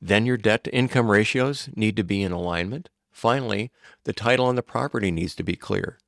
Then 0.00 0.26
your 0.26 0.36
debt 0.36 0.64
to 0.64 0.74
income 0.74 1.10
ratios 1.10 1.68
need 1.74 1.96
to 1.96 2.04
be 2.04 2.22
in 2.22 2.32
alignment. 2.32 2.88
Finally, 3.12 3.70
the 4.04 4.12
title 4.12 4.46
on 4.46 4.54
the 4.54 4.62
property 4.62 5.10
needs 5.10 5.34
to 5.34 5.42
be 5.42 5.56
clear. 5.56 5.98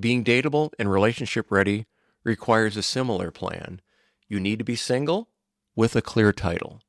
Being 0.00 0.24
dateable 0.24 0.70
and 0.78 0.90
relationship 0.90 1.50
ready 1.50 1.86
requires 2.24 2.76
a 2.76 2.82
similar 2.82 3.30
plan. 3.30 3.82
You 4.28 4.40
need 4.40 4.58
to 4.58 4.64
be 4.64 4.76
single 4.76 5.28
with 5.76 5.94
a 5.94 6.00
clear 6.00 6.32
title. 6.32 6.80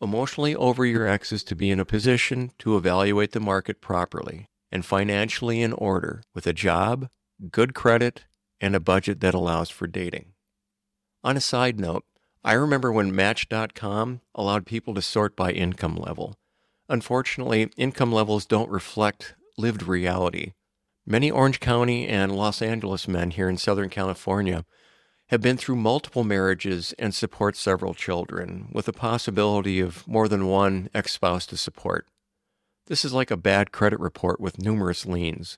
Emotionally 0.00 0.56
over 0.56 0.84
your 0.84 1.06
exes 1.06 1.44
to 1.44 1.54
be 1.54 1.70
in 1.70 1.78
a 1.78 1.84
position 1.84 2.50
to 2.58 2.76
evaluate 2.76 3.30
the 3.30 3.40
market 3.40 3.80
properly 3.80 4.48
and 4.72 4.84
financially 4.84 5.62
in 5.62 5.72
order 5.72 6.22
with 6.34 6.48
a 6.48 6.52
job, 6.52 7.08
good 7.52 7.74
credit, 7.74 8.24
and 8.60 8.74
a 8.74 8.80
budget 8.80 9.20
that 9.20 9.34
allows 9.34 9.70
for 9.70 9.86
dating. 9.86 10.32
On 11.22 11.36
a 11.36 11.40
side 11.40 11.78
note, 11.78 12.04
I 12.44 12.54
remember 12.54 12.90
when 12.90 13.14
Match.com 13.14 14.20
allowed 14.34 14.66
people 14.66 14.94
to 14.94 15.02
sort 15.02 15.36
by 15.36 15.52
income 15.52 15.96
level. 15.96 16.34
Unfortunately, 16.88 17.70
income 17.76 18.12
levels 18.12 18.46
don't 18.46 18.70
reflect 18.70 19.34
lived 19.56 19.82
reality. 19.82 20.54
Many 21.10 21.30
Orange 21.30 21.58
County 21.58 22.06
and 22.06 22.36
Los 22.36 22.60
Angeles 22.60 23.08
men 23.08 23.30
here 23.30 23.48
in 23.48 23.56
Southern 23.56 23.88
California 23.88 24.66
have 25.28 25.40
been 25.40 25.56
through 25.56 25.76
multiple 25.76 26.22
marriages 26.22 26.92
and 26.98 27.14
support 27.14 27.56
several 27.56 27.94
children, 27.94 28.68
with 28.72 28.84
the 28.84 28.92
possibility 28.92 29.80
of 29.80 30.06
more 30.06 30.28
than 30.28 30.48
one 30.48 30.90
ex 30.92 31.14
spouse 31.14 31.46
to 31.46 31.56
support. 31.56 32.06
This 32.88 33.06
is 33.06 33.14
like 33.14 33.30
a 33.30 33.38
bad 33.38 33.72
credit 33.72 33.98
report 34.00 34.38
with 34.38 34.58
numerous 34.58 35.06
liens. 35.06 35.56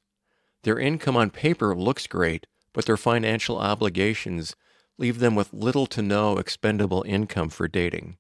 Their 0.63 0.79
income 0.79 1.17
on 1.17 1.31
paper 1.31 1.75
looks 1.75 2.07
great, 2.07 2.47
but 2.73 2.85
their 2.85 2.97
financial 2.97 3.59
obligations 3.59 4.55
leave 4.99 5.19
them 5.19 5.35
with 5.35 5.53
little 5.53 5.87
to 5.87 6.01
no 6.01 6.39
expendable 6.39 7.03
income 7.09 7.49
for 7.49 7.67
dating. 7.67 8.19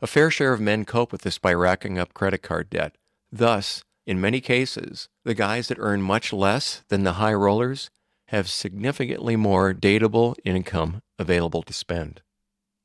A 0.00 0.06
fair 0.06 0.30
share 0.30 0.52
of 0.52 0.60
men 0.60 0.84
cope 0.84 1.10
with 1.10 1.22
this 1.22 1.36
by 1.36 1.52
racking 1.52 1.98
up 1.98 2.14
credit 2.14 2.42
card 2.42 2.70
debt. 2.70 2.94
Thus, 3.32 3.82
in 4.10 4.20
many 4.20 4.40
cases, 4.40 5.08
the 5.24 5.34
guys 5.34 5.68
that 5.68 5.78
earn 5.78 6.02
much 6.02 6.32
less 6.32 6.82
than 6.88 7.04
the 7.04 7.12
high 7.12 7.32
rollers 7.32 7.90
have 8.26 8.50
significantly 8.50 9.36
more 9.36 9.72
dateable 9.72 10.34
income 10.44 11.00
available 11.16 11.62
to 11.62 11.72
spend. 11.72 12.20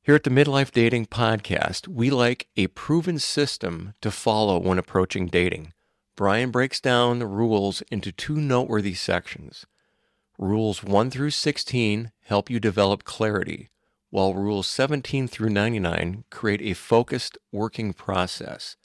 Here 0.04 0.14
at 0.14 0.22
the 0.22 0.30
Midlife 0.30 0.70
Dating 0.70 1.04
Podcast, 1.06 1.88
we 1.88 2.10
like 2.10 2.46
a 2.56 2.68
proven 2.68 3.18
system 3.18 3.94
to 4.02 4.12
follow 4.12 4.60
when 4.60 4.78
approaching 4.78 5.26
dating. 5.26 5.72
Brian 6.16 6.52
breaks 6.52 6.80
down 6.80 7.18
the 7.18 7.26
rules 7.26 7.82
into 7.90 8.12
two 8.12 8.36
noteworthy 8.36 8.94
sections. 8.94 9.66
Rules 10.38 10.84
1 10.84 11.10
through 11.10 11.30
16 11.30 12.12
help 12.26 12.48
you 12.48 12.60
develop 12.60 13.02
clarity, 13.02 13.70
while 14.10 14.32
Rules 14.32 14.68
17 14.68 15.26
through 15.26 15.50
99 15.50 16.22
create 16.30 16.62
a 16.62 16.74
focused 16.74 17.36
working 17.50 17.92
process. 17.92 18.76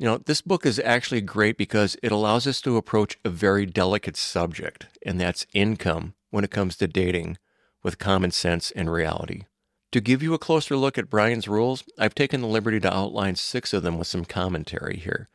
You 0.00 0.06
know, 0.06 0.16
this 0.16 0.40
book 0.40 0.64
is 0.64 0.80
actually 0.82 1.20
great 1.20 1.58
because 1.58 1.94
it 2.02 2.10
allows 2.10 2.46
us 2.46 2.62
to 2.62 2.78
approach 2.78 3.18
a 3.22 3.28
very 3.28 3.66
delicate 3.66 4.16
subject, 4.16 4.86
and 5.04 5.20
that's 5.20 5.46
income 5.52 6.14
when 6.30 6.42
it 6.42 6.50
comes 6.50 6.76
to 6.76 6.88
dating 6.88 7.36
with 7.82 7.98
common 7.98 8.30
sense 8.30 8.70
and 8.70 8.90
reality. 8.90 9.42
To 9.92 10.00
give 10.00 10.22
you 10.22 10.32
a 10.32 10.38
closer 10.38 10.74
look 10.74 10.96
at 10.96 11.10
Brian's 11.10 11.48
rules, 11.48 11.84
I've 11.98 12.14
taken 12.14 12.40
the 12.40 12.46
liberty 12.46 12.80
to 12.80 12.90
outline 12.96 13.36
six 13.36 13.74
of 13.74 13.82
them 13.82 13.98
with 13.98 14.06
some 14.06 14.24
commentary 14.24 14.96
here. 14.96 15.28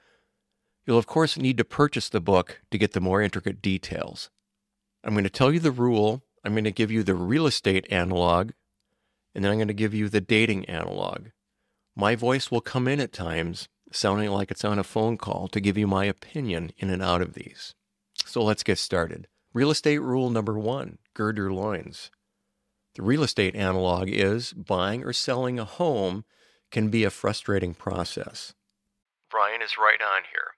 You'll, 0.88 0.98
of 0.98 1.06
course, 1.06 1.38
need 1.38 1.60
to 1.60 1.64
purchase 1.64 2.10
the 2.10 2.20
book 2.20 2.62
to 2.72 2.80
get 2.80 2.94
the 2.94 3.00
more 3.00 3.22
intricate 3.22 3.62
details. 3.62 4.32
I'm 5.04 5.14
going 5.14 5.26
to 5.26 5.30
tell 5.30 5.54
you 5.54 5.60
the 5.60 5.70
rule, 5.70 6.24
I'm 6.44 6.54
going 6.54 6.64
to 6.64 6.72
give 6.72 6.90
you 6.90 7.04
the 7.04 7.14
real 7.14 7.46
estate 7.46 7.86
analog, 7.92 8.50
and 9.36 9.46
then 9.46 9.52
I'm 9.52 9.60
going 9.60 9.68
to 9.68 9.76
give 9.76 9.94
you 9.94 10.10
the 10.10 10.22
dating 10.22 10.66
analog. 10.66 11.28
My 11.96 12.16
voice 12.16 12.50
will 12.50 12.62
come 12.62 12.88
in 12.88 13.00
at 13.00 13.14
times 13.14 13.70
sounding 13.92 14.30
like 14.32 14.52
it's 14.52 14.66
on 14.66 14.80
a 14.80 14.84
phone 14.84 15.18
call 15.18 15.48
to 15.50 15.60
give 15.60 15.78
you 15.78 15.88
my 15.88 16.06
opinion 16.06 16.72
in 16.78 16.90
and 16.90 17.02
out 17.02 17.22
of 17.22 17.34
these. 17.34 17.74
So 18.26 18.44
let's 18.44 18.64
get 18.64 18.78
started. 18.78 19.28
Real 19.54 19.72
estate 19.72 20.00
rule 20.00 20.30
number 20.30 20.58
one 20.58 20.98
gird 21.14 21.38
your 21.38 21.52
loins. 21.52 22.12
The 22.96 23.04
real 23.04 23.24
estate 23.24 23.56
analog 23.56 24.10
is 24.10 24.54
buying 24.54 25.04
or 25.04 25.14
selling 25.14 25.60
a 25.60 25.66
home 25.66 26.26
can 26.72 26.90
be 26.90 27.04
a 27.04 27.10
frustrating 27.10 27.74
process. 27.74 28.54
Brian 29.30 29.62
is 29.62 29.78
right 29.78 30.02
on 30.02 30.24
here. 30.32 30.56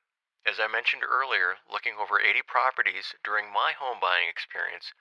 As 0.48 0.62
I 0.62 0.72
mentioned 0.72 1.04
earlier, 1.04 1.60
looking 1.70 2.00
over 2.00 2.22
80 2.22 2.42
properties 2.48 3.14
during 3.24 3.52
my 3.52 3.74
home 3.78 3.98
buying 4.00 4.30
experience 4.30 4.94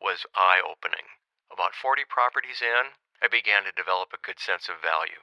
was 0.00 0.24
eye 0.34 0.62
opening. 0.64 1.06
About 1.52 1.74
40 1.74 2.02
properties 2.08 2.62
in, 2.62 2.96
I 3.22 3.28
began 3.28 3.64
to 3.64 3.76
develop 3.76 4.10
a 4.14 4.24
good 4.24 4.40
sense 4.40 4.68
of 4.68 4.80
value. 4.80 5.22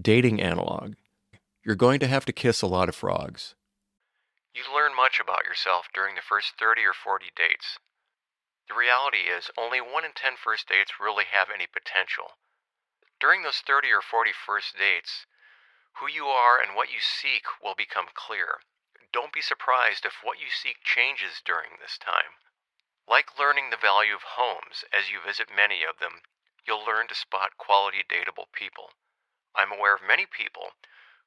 Dating 0.00 0.40
analog. 0.40 0.94
You're 1.66 1.74
going 1.74 1.98
to 1.98 2.06
have 2.06 2.24
to 2.26 2.32
kiss 2.32 2.62
a 2.62 2.70
lot 2.70 2.88
of 2.88 2.94
frogs. 2.94 3.56
You 4.54 4.62
learn 4.70 4.94
much 4.94 5.18
about 5.18 5.42
yourself 5.42 5.90
during 5.92 6.14
the 6.14 6.22
first 6.22 6.54
30 6.54 6.86
or 6.86 6.94
40 6.94 7.34
dates. 7.34 7.82
The 8.68 8.78
reality 8.78 9.26
is, 9.26 9.50
only 9.58 9.80
1 9.80 9.90
in 10.04 10.14
10 10.14 10.38
first 10.38 10.68
dates 10.68 11.02
really 11.02 11.24
have 11.34 11.50
any 11.50 11.66
potential. 11.66 12.38
During 13.18 13.42
those 13.42 13.58
30 13.58 13.90
or 13.90 14.00
40 14.00 14.30
first 14.30 14.78
dates, 14.78 15.26
who 15.98 16.06
you 16.06 16.30
are 16.30 16.62
and 16.62 16.76
what 16.76 16.94
you 16.94 17.02
seek 17.02 17.42
will 17.58 17.74
become 17.74 18.06
clear. 18.14 18.62
Don't 19.10 19.34
be 19.34 19.42
surprised 19.42 20.06
if 20.06 20.22
what 20.22 20.38
you 20.38 20.46
seek 20.46 20.78
changes 20.86 21.42
during 21.42 21.82
this 21.82 21.98
time. 21.98 22.38
Like 23.10 23.34
learning 23.34 23.70
the 23.74 23.82
value 23.82 24.14
of 24.14 24.38
homes 24.38 24.84
as 24.94 25.10
you 25.10 25.18
visit 25.18 25.50
many 25.50 25.82
of 25.82 25.98
them, 25.98 26.22
you'll 26.62 26.86
learn 26.86 27.08
to 27.10 27.18
spot 27.18 27.58
quality 27.58 28.06
dateable 28.06 28.46
people. 28.54 28.94
I'm 29.58 29.74
aware 29.74 29.98
of 29.98 30.06
many 30.06 30.24
people 30.24 30.78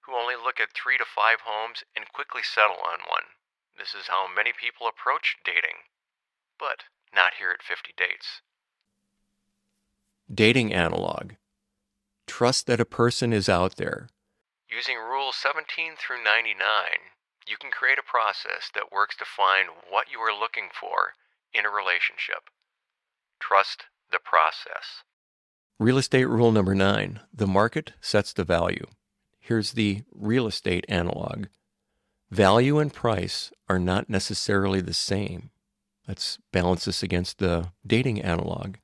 who 0.08 0.16
only 0.16 0.40
look 0.40 0.60
at 0.60 0.72
three 0.72 0.98
to 0.98 1.04
five 1.04 1.44
homes 1.44 1.84
and 1.96 2.08
quickly 2.16 2.42
settle 2.42 2.80
on 2.80 3.04
one. 3.12 3.36
This 3.78 3.94
is 3.94 4.08
how 4.08 4.26
many 4.26 4.56
people 4.56 4.88
approach 4.88 5.36
dating, 5.44 5.84
but 6.58 6.88
not 7.14 7.36
here 7.40 7.52
at 7.52 7.62
50 7.62 7.92
Dates. 7.98 8.42
Dating 10.32 10.74
analog. 10.74 11.34
Trust 12.26 12.68
that 12.68 12.80
a 12.80 12.86
person 12.86 13.34
is 13.34 13.50
out 13.50 13.76
there. 13.76 14.08
Using 14.70 14.96
rules 14.96 15.36
17 15.36 16.00
through 16.00 16.24
99, 16.24 16.56
you 17.46 17.58
can 17.58 17.72
create 17.72 18.00
a 18.00 18.08
process 18.08 18.72
that 18.74 18.92
works 18.92 19.18
to 19.18 19.26
find 19.26 19.68
what 19.90 20.08
you 20.10 20.20
are 20.20 20.32
looking 20.32 20.70
for 20.72 21.20
in 21.54 21.66
a 21.66 21.70
relationship. 21.70 22.48
Trust 23.42 23.92
the 24.10 24.20
process. 24.24 25.04
Real 25.82 25.98
estate 25.98 26.26
rule 26.26 26.52
number 26.52 26.76
nine 26.76 27.22
the 27.34 27.48
market 27.48 27.94
sets 28.00 28.34
the 28.34 28.44
value. 28.44 28.86
Here's 29.40 29.72
the 29.72 30.04
real 30.12 30.46
estate 30.46 30.86
analog 30.88 31.48
value 32.30 32.78
and 32.78 32.94
price 32.94 33.52
are 33.68 33.80
not 33.80 34.08
necessarily 34.08 34.80
the 34.82 34.94
same. 34.94 35.50
Let's 36.08 36.38
balance 36.54 36.86
this 36.86 37.02
against 37.02 37.40
the 37.40 37.72
dating 37.84 38.22
analog. 38.22 38.76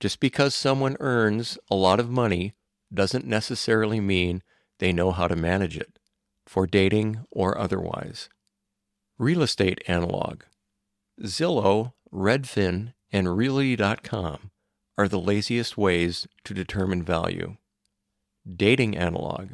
Just 0.00 0.18
because 0.18 0.52
someone 0.52 0.96
earns 0.98 1.56
a 1.70 1.76
lot 1.76 2.00
of 2.00 2.10
money 2.10 2.54
doesn't 2.92 3.24
necessarily 3.24 4.00
mean 4.00 4.42
they 4.80 4.92
know 4.92 5.12
how 5.12 5.28
to 5.28 5.36
manage 5.36 5.76
it, 5.76 6.00
for 6.48 6.66
dating 6.66 7.24
or 7.30 7.56
otherwise. 7.56 8.28
Real 9.18 9.42
estate 9.42 9.84
analog 9.86 10.42
Zillow, 11.22 11.92
Redfin, 12.12 12.94
and 13.12 13.36
Realtor.com 13.36 14.49
are 15.00 15.08
the 15.08 15.18
laziest 15.18 15.78
ways 15.78 16.28
to 16.44 16.52
determine 16.52 17.02
value. 17.02 17.56
Dating 18.46 18.98
analog. 18.98 19.52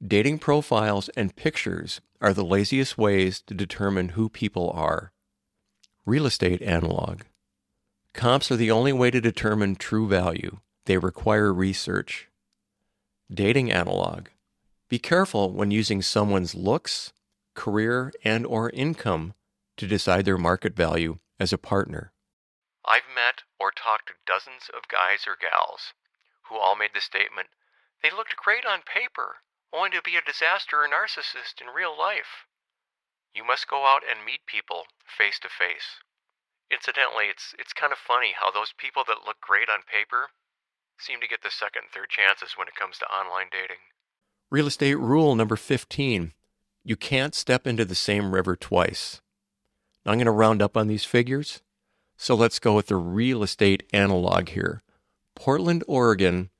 Dating 0.00 0.38
profiles 0.38 1.08
and 1.16 1.34
pictures 1.34 2.00
are 2.20 2.32
the 2.32 2.44
laziest 2.44 2.96
ways 2.96 3.40
to 3.48 3.52
determine 3.52 4.10
who 4.10 4.28
people 4.28 4.70
are. 4.70 5.10
Real 6.04 6.24
estate 6.24 6.62
analog. 6.62 7.22
Comps 8.12 8.48
are 8.52 8.56
the 8.56 8.70
only 8.70 8.92
way 8.92 9.10
to 9.10 9.20
determine 9.20 9.74
true 9.74 10.06
value. 10.06 10.60
They 10.84 10.98
require 10.98 11.52
research. 11.52 12.28
Dating 13.28 13.72
analog. 13.72 14.28
Be 14.88 15.00
careful 15.00 15.50
when 15.50 15.72
using 15.72 16.00
someone's 16.00 16.54
looks, 16.54 17.12
career, 17.54 18.12
and 18.22 18.46
or 18.46 18.70
income 18.70 19.34
to 19.78 19.88
decide 19.88 20.26
their 20.26 20.38
market 20.38 20.76
value 20.76 21.18
as 21.40 21.52
a 21.52 21.58
partner. 21.58 22.12
I've 22.84 23.10
met 23.12 23.42
or 23.66 23.74
talked 23.74 24.06
to 24.06 24.22
dozens 24.22 24.70
of 24.70 24.86
guys 24.86 25.26
or 25.26 25.34
gals 25.34 25.90
who 26.46 26.54
all 26.54 26.78
made 26.78 26.94
the 26.94 27.02
statement, 27.02 27.50
they 28.02 28.14
looked 28.14 28.38
great 28.38 28.62
on 28.62 28.86
paper, 28.86 29.42
only 29.74 29.90
to 29.90 30.06
be 30.06 30.14
a 30.14 30.22
disaster 30.22 30.86
or 30.86 30.86
narcissist 30.86 31.58
in 31.58 31.74
real 31.74 31.90
life. 31.90 32.46
You 33.34 33.42
must 33.42 33.66
go 33.66 33.82
out 33.82 34.06
and 34.06 34.22
meet 34.22 34.46
people 34.46 34.86
face 35.02 35.42
to 35.42 35.50
face. 35.50 35.98
Incidentally, 36.70 37.26
it's, 37.26 37.50
it's 37.58 37.74
kind 37.74 37.90
of 37.90 37.98
funny 37.98 38.38
how 38.38 38.54
those 38.54 38.70
people 38.78 39.02
that 39.10 39.26
look 39.26 39.42
great 39.42 39.66
on 39.66 39.82
paper 39.82 40.30
seem 40.98 41.18
to 41.18 41.28
get 41.28 41.42
the 41.42 41.50
second 41.50 41.90
and 41.90 41.90
third 41.90 42.08
chances 42.08 42.54
when 42.54 42.70
it 42.70 42.78
comes 42.78 42.98
to 42.98 43.10
online 43.10 43.50
dating. 43.50 43.82
Real 44.48 44.70
estate 44.70 44.98
rule 45.02 45.34
number 45.34 45.56
15 45.56 46.32
you 46.86 46.94
can't 46.94 47.34
step 47.34 47.66
into 47.66 47.84
the 47.84 47.96
same 47.96 48.32
river 48.32 48.54
twice. 48.54 49.20
Now 50.04 50.12
I'm 50.12 50.18
going 50.18 50.26
to 50.26 50.30
round 50.30 50.62
up 50.62 50.76
on 50.76 50.86
these 50.86 51.04
figures. 51.04 51.60
So 52.16 52.34
let's 52.34 52.58
go 52.58 52.74
with 52.74 52.86
the 52.86 52.96
real 52.96 53.42
estate 53.42 53.82
analog 53.92 54.50
here. 54.50 54.82
Portland, 55.34 55.84
Oregon 55.86 56.50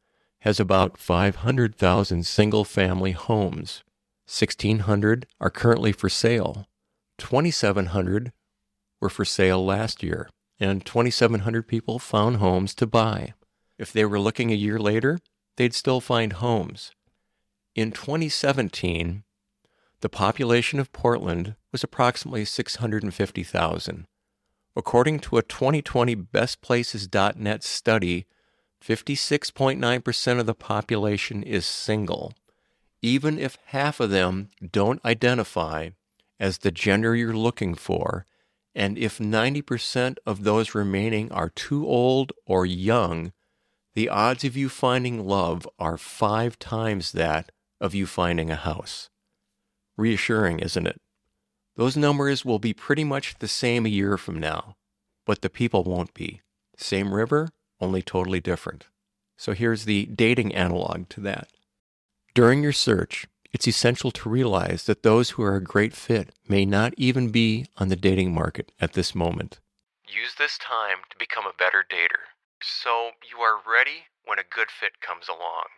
has 0.40 0.60
about 0.60 0.98
500,000 0.98 2.24
single 2.24 2.64
family 2.64 3.12
homes. 3.12 3.82
1,600 4.28 5.26
are 5.40 5.50
currently 5.50 5.92
for 5.92 6.08
sale. 6.08 6.66
2,700 7.18 8.32
were 9.00 9.08
for 9.08 9.24
sale 9.24 9.64
last 9.64 10.02
year, 10.02 10.28
and 10.60 10.84
2,700 10.84 11.66
people 11.66 11.98
found 11.98 12.36
homes 12.36 12.74
to 12.74 12.86
buy. 12.86 13.34
If 13.78 13.92
they 13.92 14.04
were 14.04 14.20
looking 14.20 14.50
a 14.50 14.56
year 14.56 14.78
later, 14.78 15.18
they'd 15.56 15.74
still 15.74 16.00
find 16.00 16.34
homes. 16.34 16.92
In 17.74 17.92
2017, 17.92 19.22
the 20.00 20.08
population 20.08 20.78
of 20.78 20.92
Portland 20.92 21.56
was 21.72 21.82
approximately 21.82 22.44
650,000. 22.44 24.06
According 24.76 25.20
to 25.20 25.38
a 25.38 25.42
2020 25.42 26.14
BestPlaces.net 26.14 27.64
study, 27.64 28.26
56.9% 28.84 30.38
of 30.38 30.46
the 30.46 30.54
population 30.54 31.42
is 31.42 31.64
single, 31.64 32.34
even 33.00 33.38
if 33.38 33.56
half 33.66 34.00
of 34.00 34.10
them 34.10 34.50
don't 34.70 35.02
identify 35.02 35.90
as 36.38 36.58
the 36.58 36.70
gender 36.70 37.16
you're 37.16 37.32
looking 37.32 37.74
for, 37.74 38.26
and 38.74 38.98
if 38.98 39.18
90% 39.18 40.18
of 40.26 40.44
those 40.44 40.74
remaining 40.74 41.32
are 41.32 41.48
too 41.48 41.86
old 41.86 42.32
or 42.44 42.66
young, 42.66 43.32
the 43.94 44.10
odds 44.10 44.44
of 44.44 44.58
you 44.58 44.68
finding 44.68 45.26
love 45.26 45.66
are 45.78 45.96
five 45.96 46.58
times 46.58 47.12
that 47.12 47.50
of 47.80 47.94
you 47.94 48.04
finding 48.04 48.50
a 48.50 48.56
house. 48.56 49.08
Reassuring, 49.96 50.58
isn't 50.58 50.86
it? 50.86 51.00
Those 51.76 51.96
numbers 51.96 52.44
will 52.44 52.58
be 52.58 52.72
pretty 52.72 53.04
much 53.04 53.38
the 53.38 53.48
same 53.48 53.84
a 53.84 53.90
year 53.90 54.16
from 54.16 54.40
now, 54.40 54.76
but 55.26 55.42
the 55.42 55.50
people 55.50 55.84
won't 55.84 56.14
be. 56.14 56.40
Same 56.76 57.12
river, 57.12 57.50
only 57.80 58.02
totally 58.02 58.40
different. 58.40 58.86
So 59.36 59.52
here's 59.52 59.84
the 59.84 60.06
dating 60.06 60.54
analog 60.54 61.08
to 61.10 61.20
that. 61.20 61.48
During 62.34 62.62
your 62.62 62.72
search, 62.72 63.26
it's 63.52 63.68
essential 63.68 64.10
to 64.12 64.28
realize 64.28 64.84
that 64.84 65.02
those 65.02 65.30
who 65.30 65.42
are 65.42 65.56
a 65.56 65.62
great 65.62 65.94
fit 65.94 66.34
may 66.48 66.64
not 66.64 66.94
even 66.96 67.30
be 67.30 67.66
on 67.76 67.88
the 67.88 67.96
dating 67.96 68.34
market 68.34 68.72
at 68.80 68.94
this 68.94 69.14
moment. 69.14 69.60
Use 70.08 70.34
this 70.38 70.58
time 70.58 70.98
to 71.10 71.16
become 71.18 71.44
a 71.46 71.56
better 71.58 71.84
dater 71.88 72.32
so 72.62 73.10
you 73.28 73.38
are 73.40 73.60
ready 73.60 74.08
when 74.24 74.38
a 74.38 74.48
good 74.48 74.70
fit 74.70 75.00
comes 75.00 75.28
along. 75.28 75.68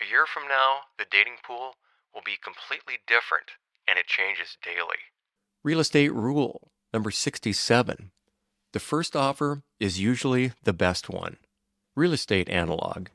A 0.00 0.06
year 0.06 0.26
from 0.26 0.46
now, 0.46 0.88
the 0.98 1.06
dating 1.10 1.38
pool 1.42 1.76
will 2.14 2.22
be 2.24 2.36
completely 2.36 2.98
different 3.06 3.56
and 3.88 3.98
it 3.98 4.06
changes 4.06 4.56
daily. 4.62 5.08
Real 5.64 5.80
estate 5.80 6.12
rule 6.12 6.70
number 6.92 7.10
67 7.10 8.10
the 8.72 8.80
first 8.80 9.16
offer 9.16 9.62
is 9.80 9.98
usually 9.98 10.52
the 10.62 10.74
best 10.74 11.08
one. 11.08 11.38
Real 11.96 12.12
estate 12.12 12.48
analog. 12.50 13.08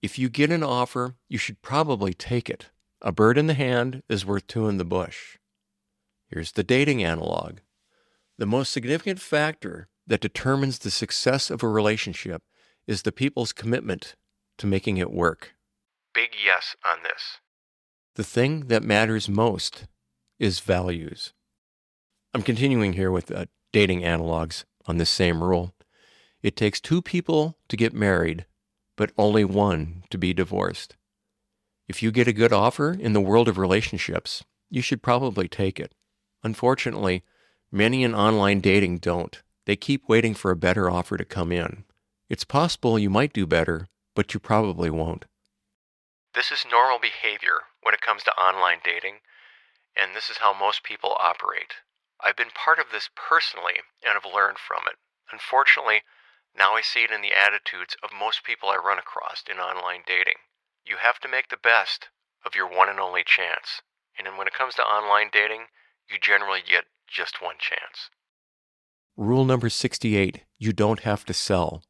If 0.00 0.18
you 0.18 0.28
get 0.28 0.50
an 0.50 0.62
offer, 0.62 1.16
you 1.28 1.38
should 1.38 1.60
probably 1.60 2.14
take 2.14 2.48
it. 2.48 2.70
A 3.02 3.12
bird 3.12 3.36
in 3.36 3.46
the 3.46 3.54
hand 3.54 4.02
is 4.08 4.24
worth 4.24 4.46
two 4.46 4.68
in 4.68 4.78
the 4.78 4.84
bush. 4.84 5.38
Here's 6.28 6.52
the 6.52 6.64
dating 6.64 7.04
analog. 7.04 7.58
The 8.38 8.46
most 8.46 8.72
significant 8.72 9.20
factor 9.20 9.88
that 10.06 10.20
determines 10.20 10.78
the 10.78 10.90
success 10.90 11.50
of 11.50 11.62
a 11.62 11.68
relationship 11.68 12.42
is 12.86 13.02
the 13.02 13.12
people's 13.12 13.52
commitment 13.52 14.16
to 14.58 14.66
making 14.66 14.96
it 14.96 15.12
work. 15.12 15.54
Big 16.14 16.30
yes 16.42 16.74
on 16.84 17.02
this. 17.02 17.38
The 18.14 18.24
thing 18.24 18.68
that 18.68 18.82
matters 18.82 19.28
most 19.28 19.86
is 20.38 20.60
values. 20.60 21.32
I'm 22.34 22.42
continuing 22.42 22.94
here 22.94 23.12
with 23.12 23.30
uh, 23.30 23.46
dating 23.72 24.00
analogs 24.00 24.64
on 24.86 24.96
this 24.96 25.08
same 25.08 25.42
rule. 25.42 25.72
It 26.42 26.56
takes 26.56 26.80
two 26.80 27.00
people 27.00 27.56
to 27.68 27.76
get 27.76 27.94
married, 27.94 28.44
but 28.96 29.12
only 29.16 29.44
one 29.44 30.02
to 30.10 30.18
be 30.18 30.34
divorced. 30.34 30.96
If 31.86 32.02
you 32.02 32.10
get 32.10 32.26
a 32.26 32.32
good 32.32 32.52
offer 32.52 32.92
in 32.92 33.12
the 33.12 33.20
world 33.20 33.46
of 33.46 33.56
relationships, 33.56 34.42
you 34.68 34.82
should 34.82 35.00
probably 35.00 35.46
take 35.46 35.78
it. 35.78 35.94
Unfortunately, 36.42 37.22
many 37.70 38.02
in 38.02 38.16
online 38.16 38.58
dating 38.58 38.98
don't. 38.98 39.40
They 39.64 39.76
keep 39.76 40.08
waiting 40.08 40.34
for 40.34 40.50
a 40.50 40.56
better 40.56 40.90
offer 40.90 41.16
to 41.16 41.24
come 41.24 41.52
in. 41.52 41.84
It's 42.28 42.44
possible 42.44 42.98
you 42.98 43.10
might 43.10 43.32
do 43.32 43.46
better, 43.46 43.86
but 44.16 44.34
you 44.34 44.40
probably 44.40 44.90
won't. 44.90 45.24
This 46.34 46.50
is 46.50 46.66
normal 46.68 46.98
behavior 46.98 47.60
when 47.82 47.94
it 47.94 48.00
comes 48.00 48.24
to 48.24 48.32
online 48.32 48.78
dating, 48.82 49.18
and 49.96 50.16
this 50.16 50.28
is 50.28 50.38
how 50.38 50.52
most 50.52 50.82
people 50.82 51.16
operate. 51.20 51.74
I've 52.24 52.36
been 52.36 52.54
part 52.54 52.78
of 52.78 52.86
this 52.90 53.10
personally 53.14 53.84
and 54.02 54.14
have 54.14 54.24
learned 54.24 54.56
from 54.58 54.88
it. 54.88 54.96
Unfortunately, 55.30 56.02
now 56.56 56.74
I 56.74 56.80
see 56.80 57.04
it 57.04 57.10
in 57.10 57.20
the 57.20 57.36
attitudes 57.36 57.96
of 58.02 58.16
most 58.16 58.44
people 58.44 58.70
I 58.70 58.76
run 58.76 58.98
across 58.98 59.44
in 59.50 59.58
online 59.58 60.02
dating. 60.06 60.40
You 60.86 60.96
have 61.02 61.20
to 61.20 61.28
make 61.28 61.48
the 61.48 61.60
best 61.60 62.08
of 62.44 62.54
your 62.54 62.68
one 62.68 62.88
and 62.88 62.98
only 62.98 63.24
chance. 63.26 63.82
And 64.18 64.26
when 64.38 64.46
it 64.46 64.54
comes 64.54 64.74
to 64.76 64.82
online 64.82 65.28
dating, 65.32 65.66
you 66.08 66.16
generally 66.20 66.60
get 66.66 66.84
just 67.06 67.42
one 67.42 67.56
chance. 67.58 68.08
Rule 69.16 69.44
number 69.44 69.68
68 69.68 70.42
you 70.58 70.72
don't 70.72 71.00
have 71.00 71.24
to 71.26 71.34
sell. 71.34 71.82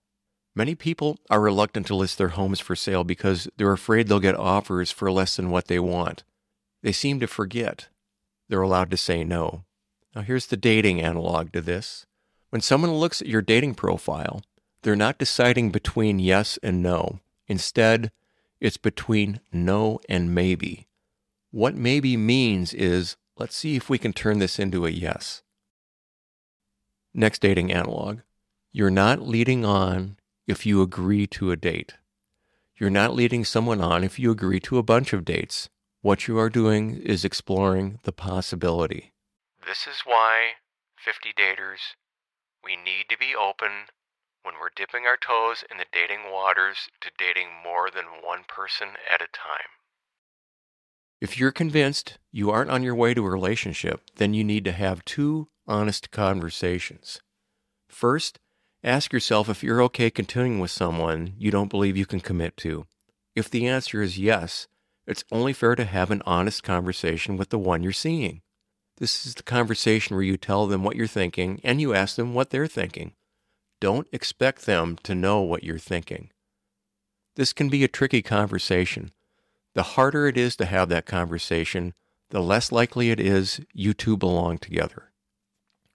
Many 0.57 0.75
people 0.75 1.19
are 1.31 1.41
reluctant 1.41 1.87
to 1.89 1.95
list 1.95 2.19
their 2.19 2.31
homes 2.31 2.61
for 2.61 2.75
sale 2.75 3.05
because 3.05 3.49
they're 3.57 3.73
afraid 3.73 4.09
they'll 4.09 4.21
get 4.21 4.37
offers 4.37 4.91
for 4.91 5.11
less 5.13 5.37
than 5.37 5.51
what 5.51 5.69
they 5.69 5.79
want. 5.79 6.25
They 6.83 6.93
seem 6.93 7.21
to 7.21 7.27
forget 7.27 7.89
they're 8.49 8.63
allowed 8.63 8.91
to 8.91 8.97
say 8.97 9.25
no. 9.25 9.65
Now, 10.15 10.23
here's 10.23 10.47
the 10.47 10.57
dating 10.57 11.01
analog 11.01 11.53
to 11.53 11.61
this. 11.61 12.07
When 12.51 12.61
someone 12.61 12.93
looks 12.93 13.21
at 13.21 13.27
your 13.29 13.43
dating 13.43 13.75
profile, 13.75 14.43
they're 14.83 14.95
not 14.95 15.19
deciding 15.19 15.71
between 15.71 16.21
yes 16.21 16.59
and 16.63 16.83
no. 16.83 17.19
Instead, 17.49 18.13
it's 18.61 18.77
between 18.77 19.41
no 19.53 20.01
and 20.09 20.35
maybe. 20.35 20.87
What 21.51 21.75
maybe 21.75 22.17
means 22.17 22.73
is 22.73 23.17
let's 23.37 23.57
see 23.57 23.75
if 23.75 23.91
we 23.91 23.99
can 23.99 24.13
turn 24.13 24.39
this 24.39 24.59
into 24.59 24.87
a 24.87 24.91
yes. 24.91 25.43
Next 27.13 27.41
dating 27.41 27.73
analog. 27.73 28.21
You're 28.73 28.91
not 28.91 29.23
leading 29.23 29.65
on 29.65 30.17
if 30.47 30.65
you 30.65 30.83
agree 30.83 31.27
to 31.29 31.51
a 31.51 31.57
date. 31.57 31.95
You're 32.77 32.91
not 32.91 33.15
leading 33.15 33.45
someone 33.45 33.81
on 33.81 34.05
if 34.05 34.19
you 34.19 34.31
agree 34.31 34.61
to 34.61 34.79
a 34.79 34.83
bunch 34.83 35.13
of 35.13 35.25
dates. 35.25 35.69
What 36.03 36.29
you 36.29 36.39
are 36.39 36.51
doing 36.51 36.97
is 36.99 37.25
exploring 37.25 38.01
the 38.03 38.13
possibility. 38.13 39.14
This 39.67 39.87
is 39.87 40.03
why, 40.05 40.61
50 40.97 41.33
daters, 41.33 41.97
we 42.63 42.77
need 42.77 43.07
to 43.09 43.17
be 43.17 43.35
open 43.35 43.89
when 44.43 44.57
we're 44.61 44.69
dipping 44.77 45.07
our 45.07 45.17
toes 45.17 45.65
in 45.71 45.79
the 45.79 45.87
dating 45.91 46.31
waters 46.31 46.89
to 47.01 47.11
dating 47.17 47.49
more 47.65 47.91
than 47.91 48.23
one 48.23 48.45
person 48.47 48.89
at 49.11 49.23
a 49.23 49.33
time. 49.33 49.73
If 51.21 51.39
you're 51.39 51.53
convinced 51.53 52.19
you 52.31 52.51
aren't 52.51 52.71
on 52.71 52.83
your 52.83 52.95
way 52.95 53.15
to 53.15 53.25
a 53.25 53.31
relationship, 53.31 54.03
then 54.17 54.35
you 54.35 54.45
need 54.45 54.65
to 54.67 54.73
have 54.73 55.05
two 55.07 55.49
honest 55.67 56.11
conversations. 56.11 57.23
First, 57.89 58.39
ask 58.83 59.15
yourself 59.15 59.49
if 59.49 59.63
you're 59.63 59.83
okay 59.85 60.11
continuing 60.11 60.59
with 60.59 60.73
someone 60.73 61.33
you 61.39 61.51
don't 61.51 61.71
believe 61.71 61.97
you 61.97 62.05
can 62.05 62.21
commit 62.21 62.59
to. 62.59 62.87
If 63.35 63.49
the 63.49 63.67
answer 63.67 64.03
is 64.03 64.19
yes, 64.19 64.69
it's 65.07 65.25
only 65.33 65.55
fair 65.55 65.75
to 65.75 65.85
have 65.85 66.11
an 66.11 66.23
honest 66.27 66.63
conversation 66.63 67.39
with 67.39 67.49
the 67.49 67.59
one 67.59 67.83
you're 67.83 67.93
seeing. 67.93 68.43
This 68.99 69.27
is 69.27 69.35
the 69.35 69.43
conversation 69.43 70.15
where 70.15 70.25
you 70.25 70.37
tell 70.37 70.67
them 70.67 70.85
what 70.85 70.97
you're 70.97 71.07
thinking 71.07 71.61
and 71.65 71.81
you 71.81 71.95
ask 71.95 72.17
them 72.17 72.33
what 72.33 72.51
they're 72.51 72.69
thinking. 72.69 73.13
Don't 73.81 74.07
expect 74.13 74.67
them 74.67 74.97
to 75.03 75.15
know 75.15 75.41
what 75.41 75.65
you're 75.65 75.79
thinking. 75.79 76.31
This 77.37 77.53
can 77.53 77.69
be 77.69 77.83
a 77.83 77.89
tricky 77.89 78.23
conversation. 78.23 79.11
The 79.75 79.83
harder 79.83 80.29
it 80.29 80.37
is 80.37 80.55
to 80.57 80.65
have 80.65 80.89
that 80.91 81.07
conversation, 81.07 81.95
the 82.31 82.41
less 82.41 82.71
likely 82.71 83.11
it 83.11 83.19
is 83.19 83.61
you 83.73 83.93
two 83.93 84.17
belong 84.17 84.59
together. 84.59 85.11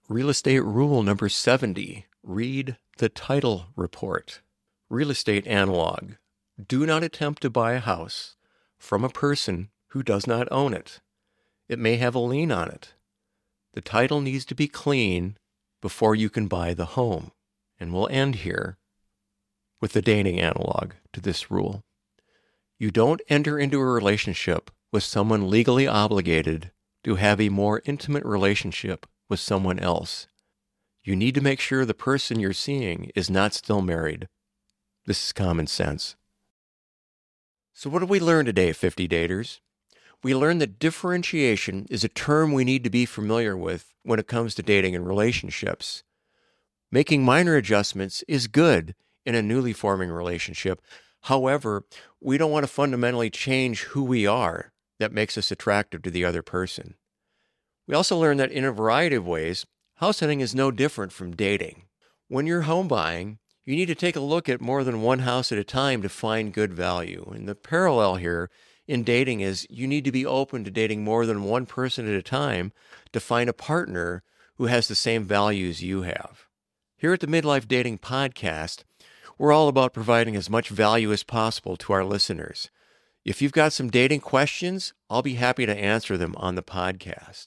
Real 0.08 0.28
estate 0.28 0.60
rule 0.60 1.02
number 1.02 1.28
70 1.28 2.06
read 2.22 2.76
the 2.98 3.08
title 3.08 3.68
report. 3.76 4.42
Real 4.90 5.10
estate 5.10 5.46
analog. 5.46 6.12
Do 6.68 6.84
not 6.84 7.02
attempt 7.02 7.40
to 7.42 7.50
buy 7.50 7.72
a 7.72 7.80
house 7.80 8.36
from 8.76 9.04
a 9.04 9.08
person 9.08 9.70
who 9.88 10.02
does 10.02 10.26
not 10.26 10.48
own 10.50 10.74
it. 10.74 11.00
It 11.70 11.78
may 11.78 11.98
have 11.98 12.16
a 12.16 12.18
lien 12.18 12.50
on 12.50 12.68
it. 12.68 12.94
The 13.74 13.80
title 13.80 14.20
needs 14.20 14.44
to 14.46 14.56
be 14.56 14.66
clean 14.66 15.36
before 15.80 16.16
you 16.16 16.28
can 16.28 16.48
buy 16.48 16.74
the 16.74 16.96
home. 16.96 17.30
And 17.78 17.92
we'll 17.92 18.08
end 18.08 18.42
here 18.46 18.76
with 19.80 19.92
the 19.92 20.02
dating 20.02 20.40
analog 20.40 20.94
to 21.12 21.20
this 21.20 21.48
rule. 21.48 21.84
You 22.80 22.90
don't 22.90 23.22
enter 23.28 23.56
into 23.56 23.78
a 23.78 23.84
relationship 23.84 24.72
with 24.90 25.04
someone 25.04 25.48
legally 25.48 25.86
obligated 25.86 26.72
to 27.04 27.14
have 27.14 27.40
a 27.40 27.50
more 27.50 27.82
intimate 27.84 28.24
relationship 28.24 29.06
with 29.28 29.38
someone 29.38 29.78
else. 29.78 30.26
You 31.04 31.14
need 31.14 31.36
to 31.36 31.40
make 31.40 31.60
sure 31.60 31.84
the 31.84 31.94
person 31.94 32.40
you're 32.40 32.52
seeing 32.52 33.12
is 33.14 33.30
not 33.30 33.54
still 33.54 33.80
married. 33.80 34.26
This 35.06 35.26
is 35.26 35.32
common 35.32 35.68
sense. 35.68 36.16
So, 37.74 37.88
what 37.88 38.00
did 38.00 38.08
we 38.08 38.18
learn 38.18 38.46
today, 38.46 38.72
50 38.72 39.06
daters? 39.06 39.60
We 40.22 40.34
learned 40.34 40.60
that 40.60 40.78
differentiation 40.78 41.86
is 41.90 42.04
a 42.04 42.08
term 42.08 42.52
we 42.52 42.64
need 42.64 42.84
to 42.84 42.90
be 42.90 43.06
familiar 43.06 43.56
with 43.56 43.94
when 44.02 44.18
it 44.18 44.26
comes 44.26 44.54
to 44.54 44.62
dating 44.62 44.94
and 44.94 45.06
relationships. 45.06 46.02
Making 46.92 47.24
minor 47.24 47.56
adjustments 47.56 48.22
is 48.28 48.46
good 48.46 48.94
in 49.24 49.34
a 49.34 49.42
newly 49.42 49.72
forming 49.72 50.10
relationship. 50.10 50.82
However, 51.22 51.84
we 52.20 52.36
don't 52.36 52.50
want 52.50 52.64
to 52.64 52.72
fundamentally 52.72 53.30
change 53.30 53.82
who 53.84 54.02
we 54.02 54.26
are 54.26 54.72
that 54.98 55.12
makes 55.12 55.38
us 55.38 55.50
attractive 55.50 56.02
to 56.02 56.10
the 56.10 56.24
other 56.24 56.42
person. 56.42 56.94
We 57.86 57.94
also 57.94 58.18
learn 58.18 58.36
that 58.38 58.52
in 58.52 58.64
a 58.64 58.72
variety 58.72 59.16
of 59.16 59.26
ways, 59.26 59.66
house 59.96 60.20
hunting 60.20 60.40
is 60.40 60.54
no 60.54 60.70
different 60.70 61.12
from 61.12 61.36
dating. 61.36 61.84
When 62.28 62.46
you're 62.46 62.62
home 62.62 62.88
buying, 62.88 63.38
you 63.64 63.76
need 63.76 63.86
to 63.86 63.94
take 63.94 64.16
a 64.16 64.20
look 64.20 64.48
at 64.48 64.60
more 64.60 64.84
than 64.84 65.02
one 65.02 65.20
house 65.20 65.52
at 65.52 65.58
a 65.58 65.64
time 65.64 66.02
to 66.02 66.08
find 66.08 66.52
good 66.52 66.72
value. 66.72 67.30
And 67.34 67.48
the 67.48 67.54
parallel 67.54 68.16
here 68.16 68.50
in 68.90 69.04
dating 69.04 69.38
is 69.38 69.68
you 69.70 69.86
need 69.86 70.04
to 70.04 70.10
be 70.10 70.26
open 70.26 70.64
to 70.64 70.70
dating 70.70 71.04
more 71.04 71.24
than 71.24 71.44
one 71.44 71.64
person 71.64 72.08
at 72.08 72.18
a 72.18 72.22
time 72.22 72.72
to 73.12 73.20
find 73.20 73.48
a 73.48 73.52
partner 73.52 74.24
who 74.56 74.66
has 74.66 74.88
the 74.88 74.96
same 74.96 75.22
values 75.22 75.80
you 75.80 76.02
have. 76.02 76.48
Here 76.96 77.12
at 77.12 77.20
the 77.20 77.28
Midlife 77.28 77.68
Dating 77.68 77.98
Podcast, 77.98 78.82
we're 79.38 79.52
all 79.52 79.68
about 79.68 79.94
providing 79.94 80.34
as 80.34 80.50
much 80.50 80.70
value 80.70 81.12
as 81.12 81.22
possible 81.22 81.76
to 81.76 81.92
our 81.92 82.04
listeners. 82.04 82.68
If 83.24 83.40
you've 83.40 83.52
got 83.52 83.72
some 83.72 83.90
dating 83.90 84.22
questions, 84.22 84.92
I'll 85.08 85.22
be 85.22 85.34
happy 85.34 85.66
to 85.66 85.76
answer 85.76 86.16
them 86.16 86.34
on 86.36 86.56
the 86.56 86.62
podcast. 86.62 87.46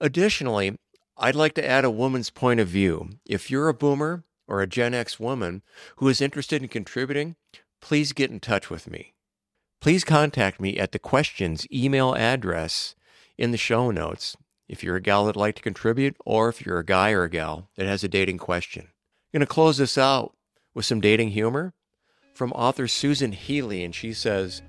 Additionally, 0.00 0.78
I'd 1.16 1.34
like 1.34 1.54
to 1.54 1.68
add 1.68 1.84
a 1.84 1.90
woman's 1.90 2.30
point 2.30 2.60
of 2.60 2.68
view. 2.68 3.10
If 3.26 3.50
you're 3.50 3.68
a 3.68 3.74
boomer 3.74 4.22
or 4.46 4.62
a 4.62 4.68
Gen 4.68 4.94
X 4.94 5.18
woman 5.18 5.62
who 5.96 6.08
is 6.08 6.20
interested 6.20 6.62
in 6.62 6.68
contributing, 6.68 7.34
please 7.80 8.12
get 8.12 8.30
in 8.30 8.38
touch 8.38 8.70
with 8.70 8.88
me. 8.88 9.13
Please 9.84 10.02
contact 10.02 10.60
me 10.60 10.78
at 10.78 10.92
the 10.92 10.98
questions 10.98 11.66
email 11.70 12.14
address 12.14 12.94
in 13.36 13.50
the 13.50 13.58
show 13.58 13.90
notes 13.90 14.34
if 14.66 14.82
you're 14.82 14.96
a 14.96 15.00
gal 15.02 15.26
that'd 15.26 15.36
like 15.36 15.56
to 15.56 15.62
contribute 15.62 16.16
or 16.24 16.48
if 16.48 16.64
you're 16.64 16.78
a 16.78 16.84
guy 16.86 17.10
or 17.10 17.24
a 17.24 17.28
gal 17.28 17.68
that 17.76 17.86
has 17.86 18.02
a 18.02 18.08
dating 18.08 18.38
question. 18.38 18.84
I'm 18.84 19.40
going 19.40 19.40
to 19.40 19.46
close 19.46 19.76
this 19.76 19.98
out 19.98 20.34
with 20.72 20.86
some 20.86 21.02
dating 21.02 21.32
humor 21.32 21.74
from 22.32 22.50
author 22.52 22.88
Susan 22.88 23.32
Healy, 23.32 23.84
and 23.84 23.94
she 23.94 24.14
says, 24.14 24.62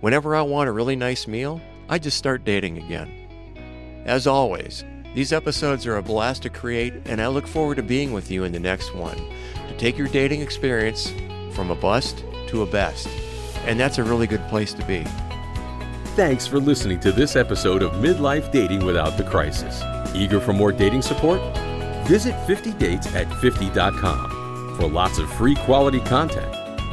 Whenever 0.00 0.34
I 0.34 0.42
want 0.42 0.68
a 0.68 0.72
really 0.72 0.96
nice 0.96 1.28
meal, 1.28 1.60
I 1.88 2.00
just 2.00 2.18
start 2.18 2.44
dating 2.44 2.78
again. 2.78 4.02
As 4.04 4.26
always, 4.26 4.82
these 5.14 5.32
episodes 5.32 5.86
are 5.86 5.98
a 5.98 6.02
blast 6.02 6.42
to 6.42 6.50
create, 6.50 6.94
and 7.04 7.22
I 7.22 7.28
look 7.28 7.46
forward 7.46 7.76
to 7.76 7.84
being 7.84 8.12
with 8.12 8.28
you 8.28 8.42
in 8.42 8.50
the 8.50 8.58
next 8.58 8.92
one 8.92 9.18
to 9.68 9.76
take 9.78 9.96
your 9.96 10.08
dating 10.08 10.40
experience 10.40 11.12
from 11.54 11.70
a 11.70 11.76
bust 11.76 12.24
to 12.48 12.62
a 12.62 12.66
best. 12.66 13.06
And 13.64 13.78
that's 13.78 13.98
a 13.98 14.04
really 14.04 14.26
good 14.26 14.46
place 14.48 14.72
to 14.74 14.84
be. 14.86 15.04
Thanks 16.14 16.46
for 16.46 16.60
listening 16.60 17.00
to 17.00 17.12
this 17.12 17.36
episode 17.36 17.82
of 17.82 17.92
Midlife 17.92 18.52
Dating 18.52 18.84
Without 18.84 19.16
the 19.16 19.24
Crisis. 19.24 19.82
Eager 20.14 20.40
for 20.40 20.52
more 20.52 20.72
dating 20.72 21.02
support? 21.02 21.40
Visit 22.06 22.34
50dates 22.46 23.14
at 23.14 23.26
50.com 23.28 24.76
for 24.76 24.88
lots 24.88 25.18
of 25.18 25.32
free 25.34 25.54
quality 25.54 26.00
content. 26.00 26.52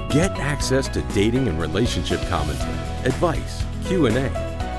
Get 0.10 0.32
access 0.40 0.88
to 0.90 1.02
dating 1.14 1.48
and 1.48 1.60
relationship 1.60 2.22
commentary, 2.30 2.72
advice, 3.06 3.66
Q&A, 3.86 4.30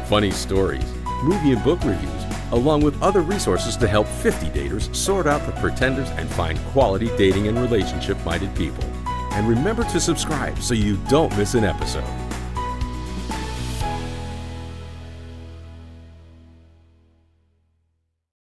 funny 0.08 0.30
stories, 0.30 0.90
movie 1.22 1.52
and 1.52 1.62
book 1.62 1.82
reviews, 1.84 2.24
along 2.52 2.82
with 2.82 3.00
other 3.02 3.20
resources 3.20 3.76
to 3.76 3.86
help 3.86 4.06
50 4.06 4.46
daters 4.46 4.94
sort 4.94 5.26
out 5.26 5.44
the 5.46 5.52
pretenders 5.60 6.08
and 6.12 6.28
find 6.30 6.58
quality 6.72 7.08
dating 7.16 7.48
and 7.48 7.58
relationship-minded 7.58 8.54
people. 8.54 8.84
And 9.32 9.48
remember 9.48 9.84
to 9.84 10.00
subscribe 10.00 10.58
so 10.60 10.74
you 10.74 10.96
don't 11.08 11.36
miss 11.36 11.54
an 11.54 11.64
episode. 11.64 12.19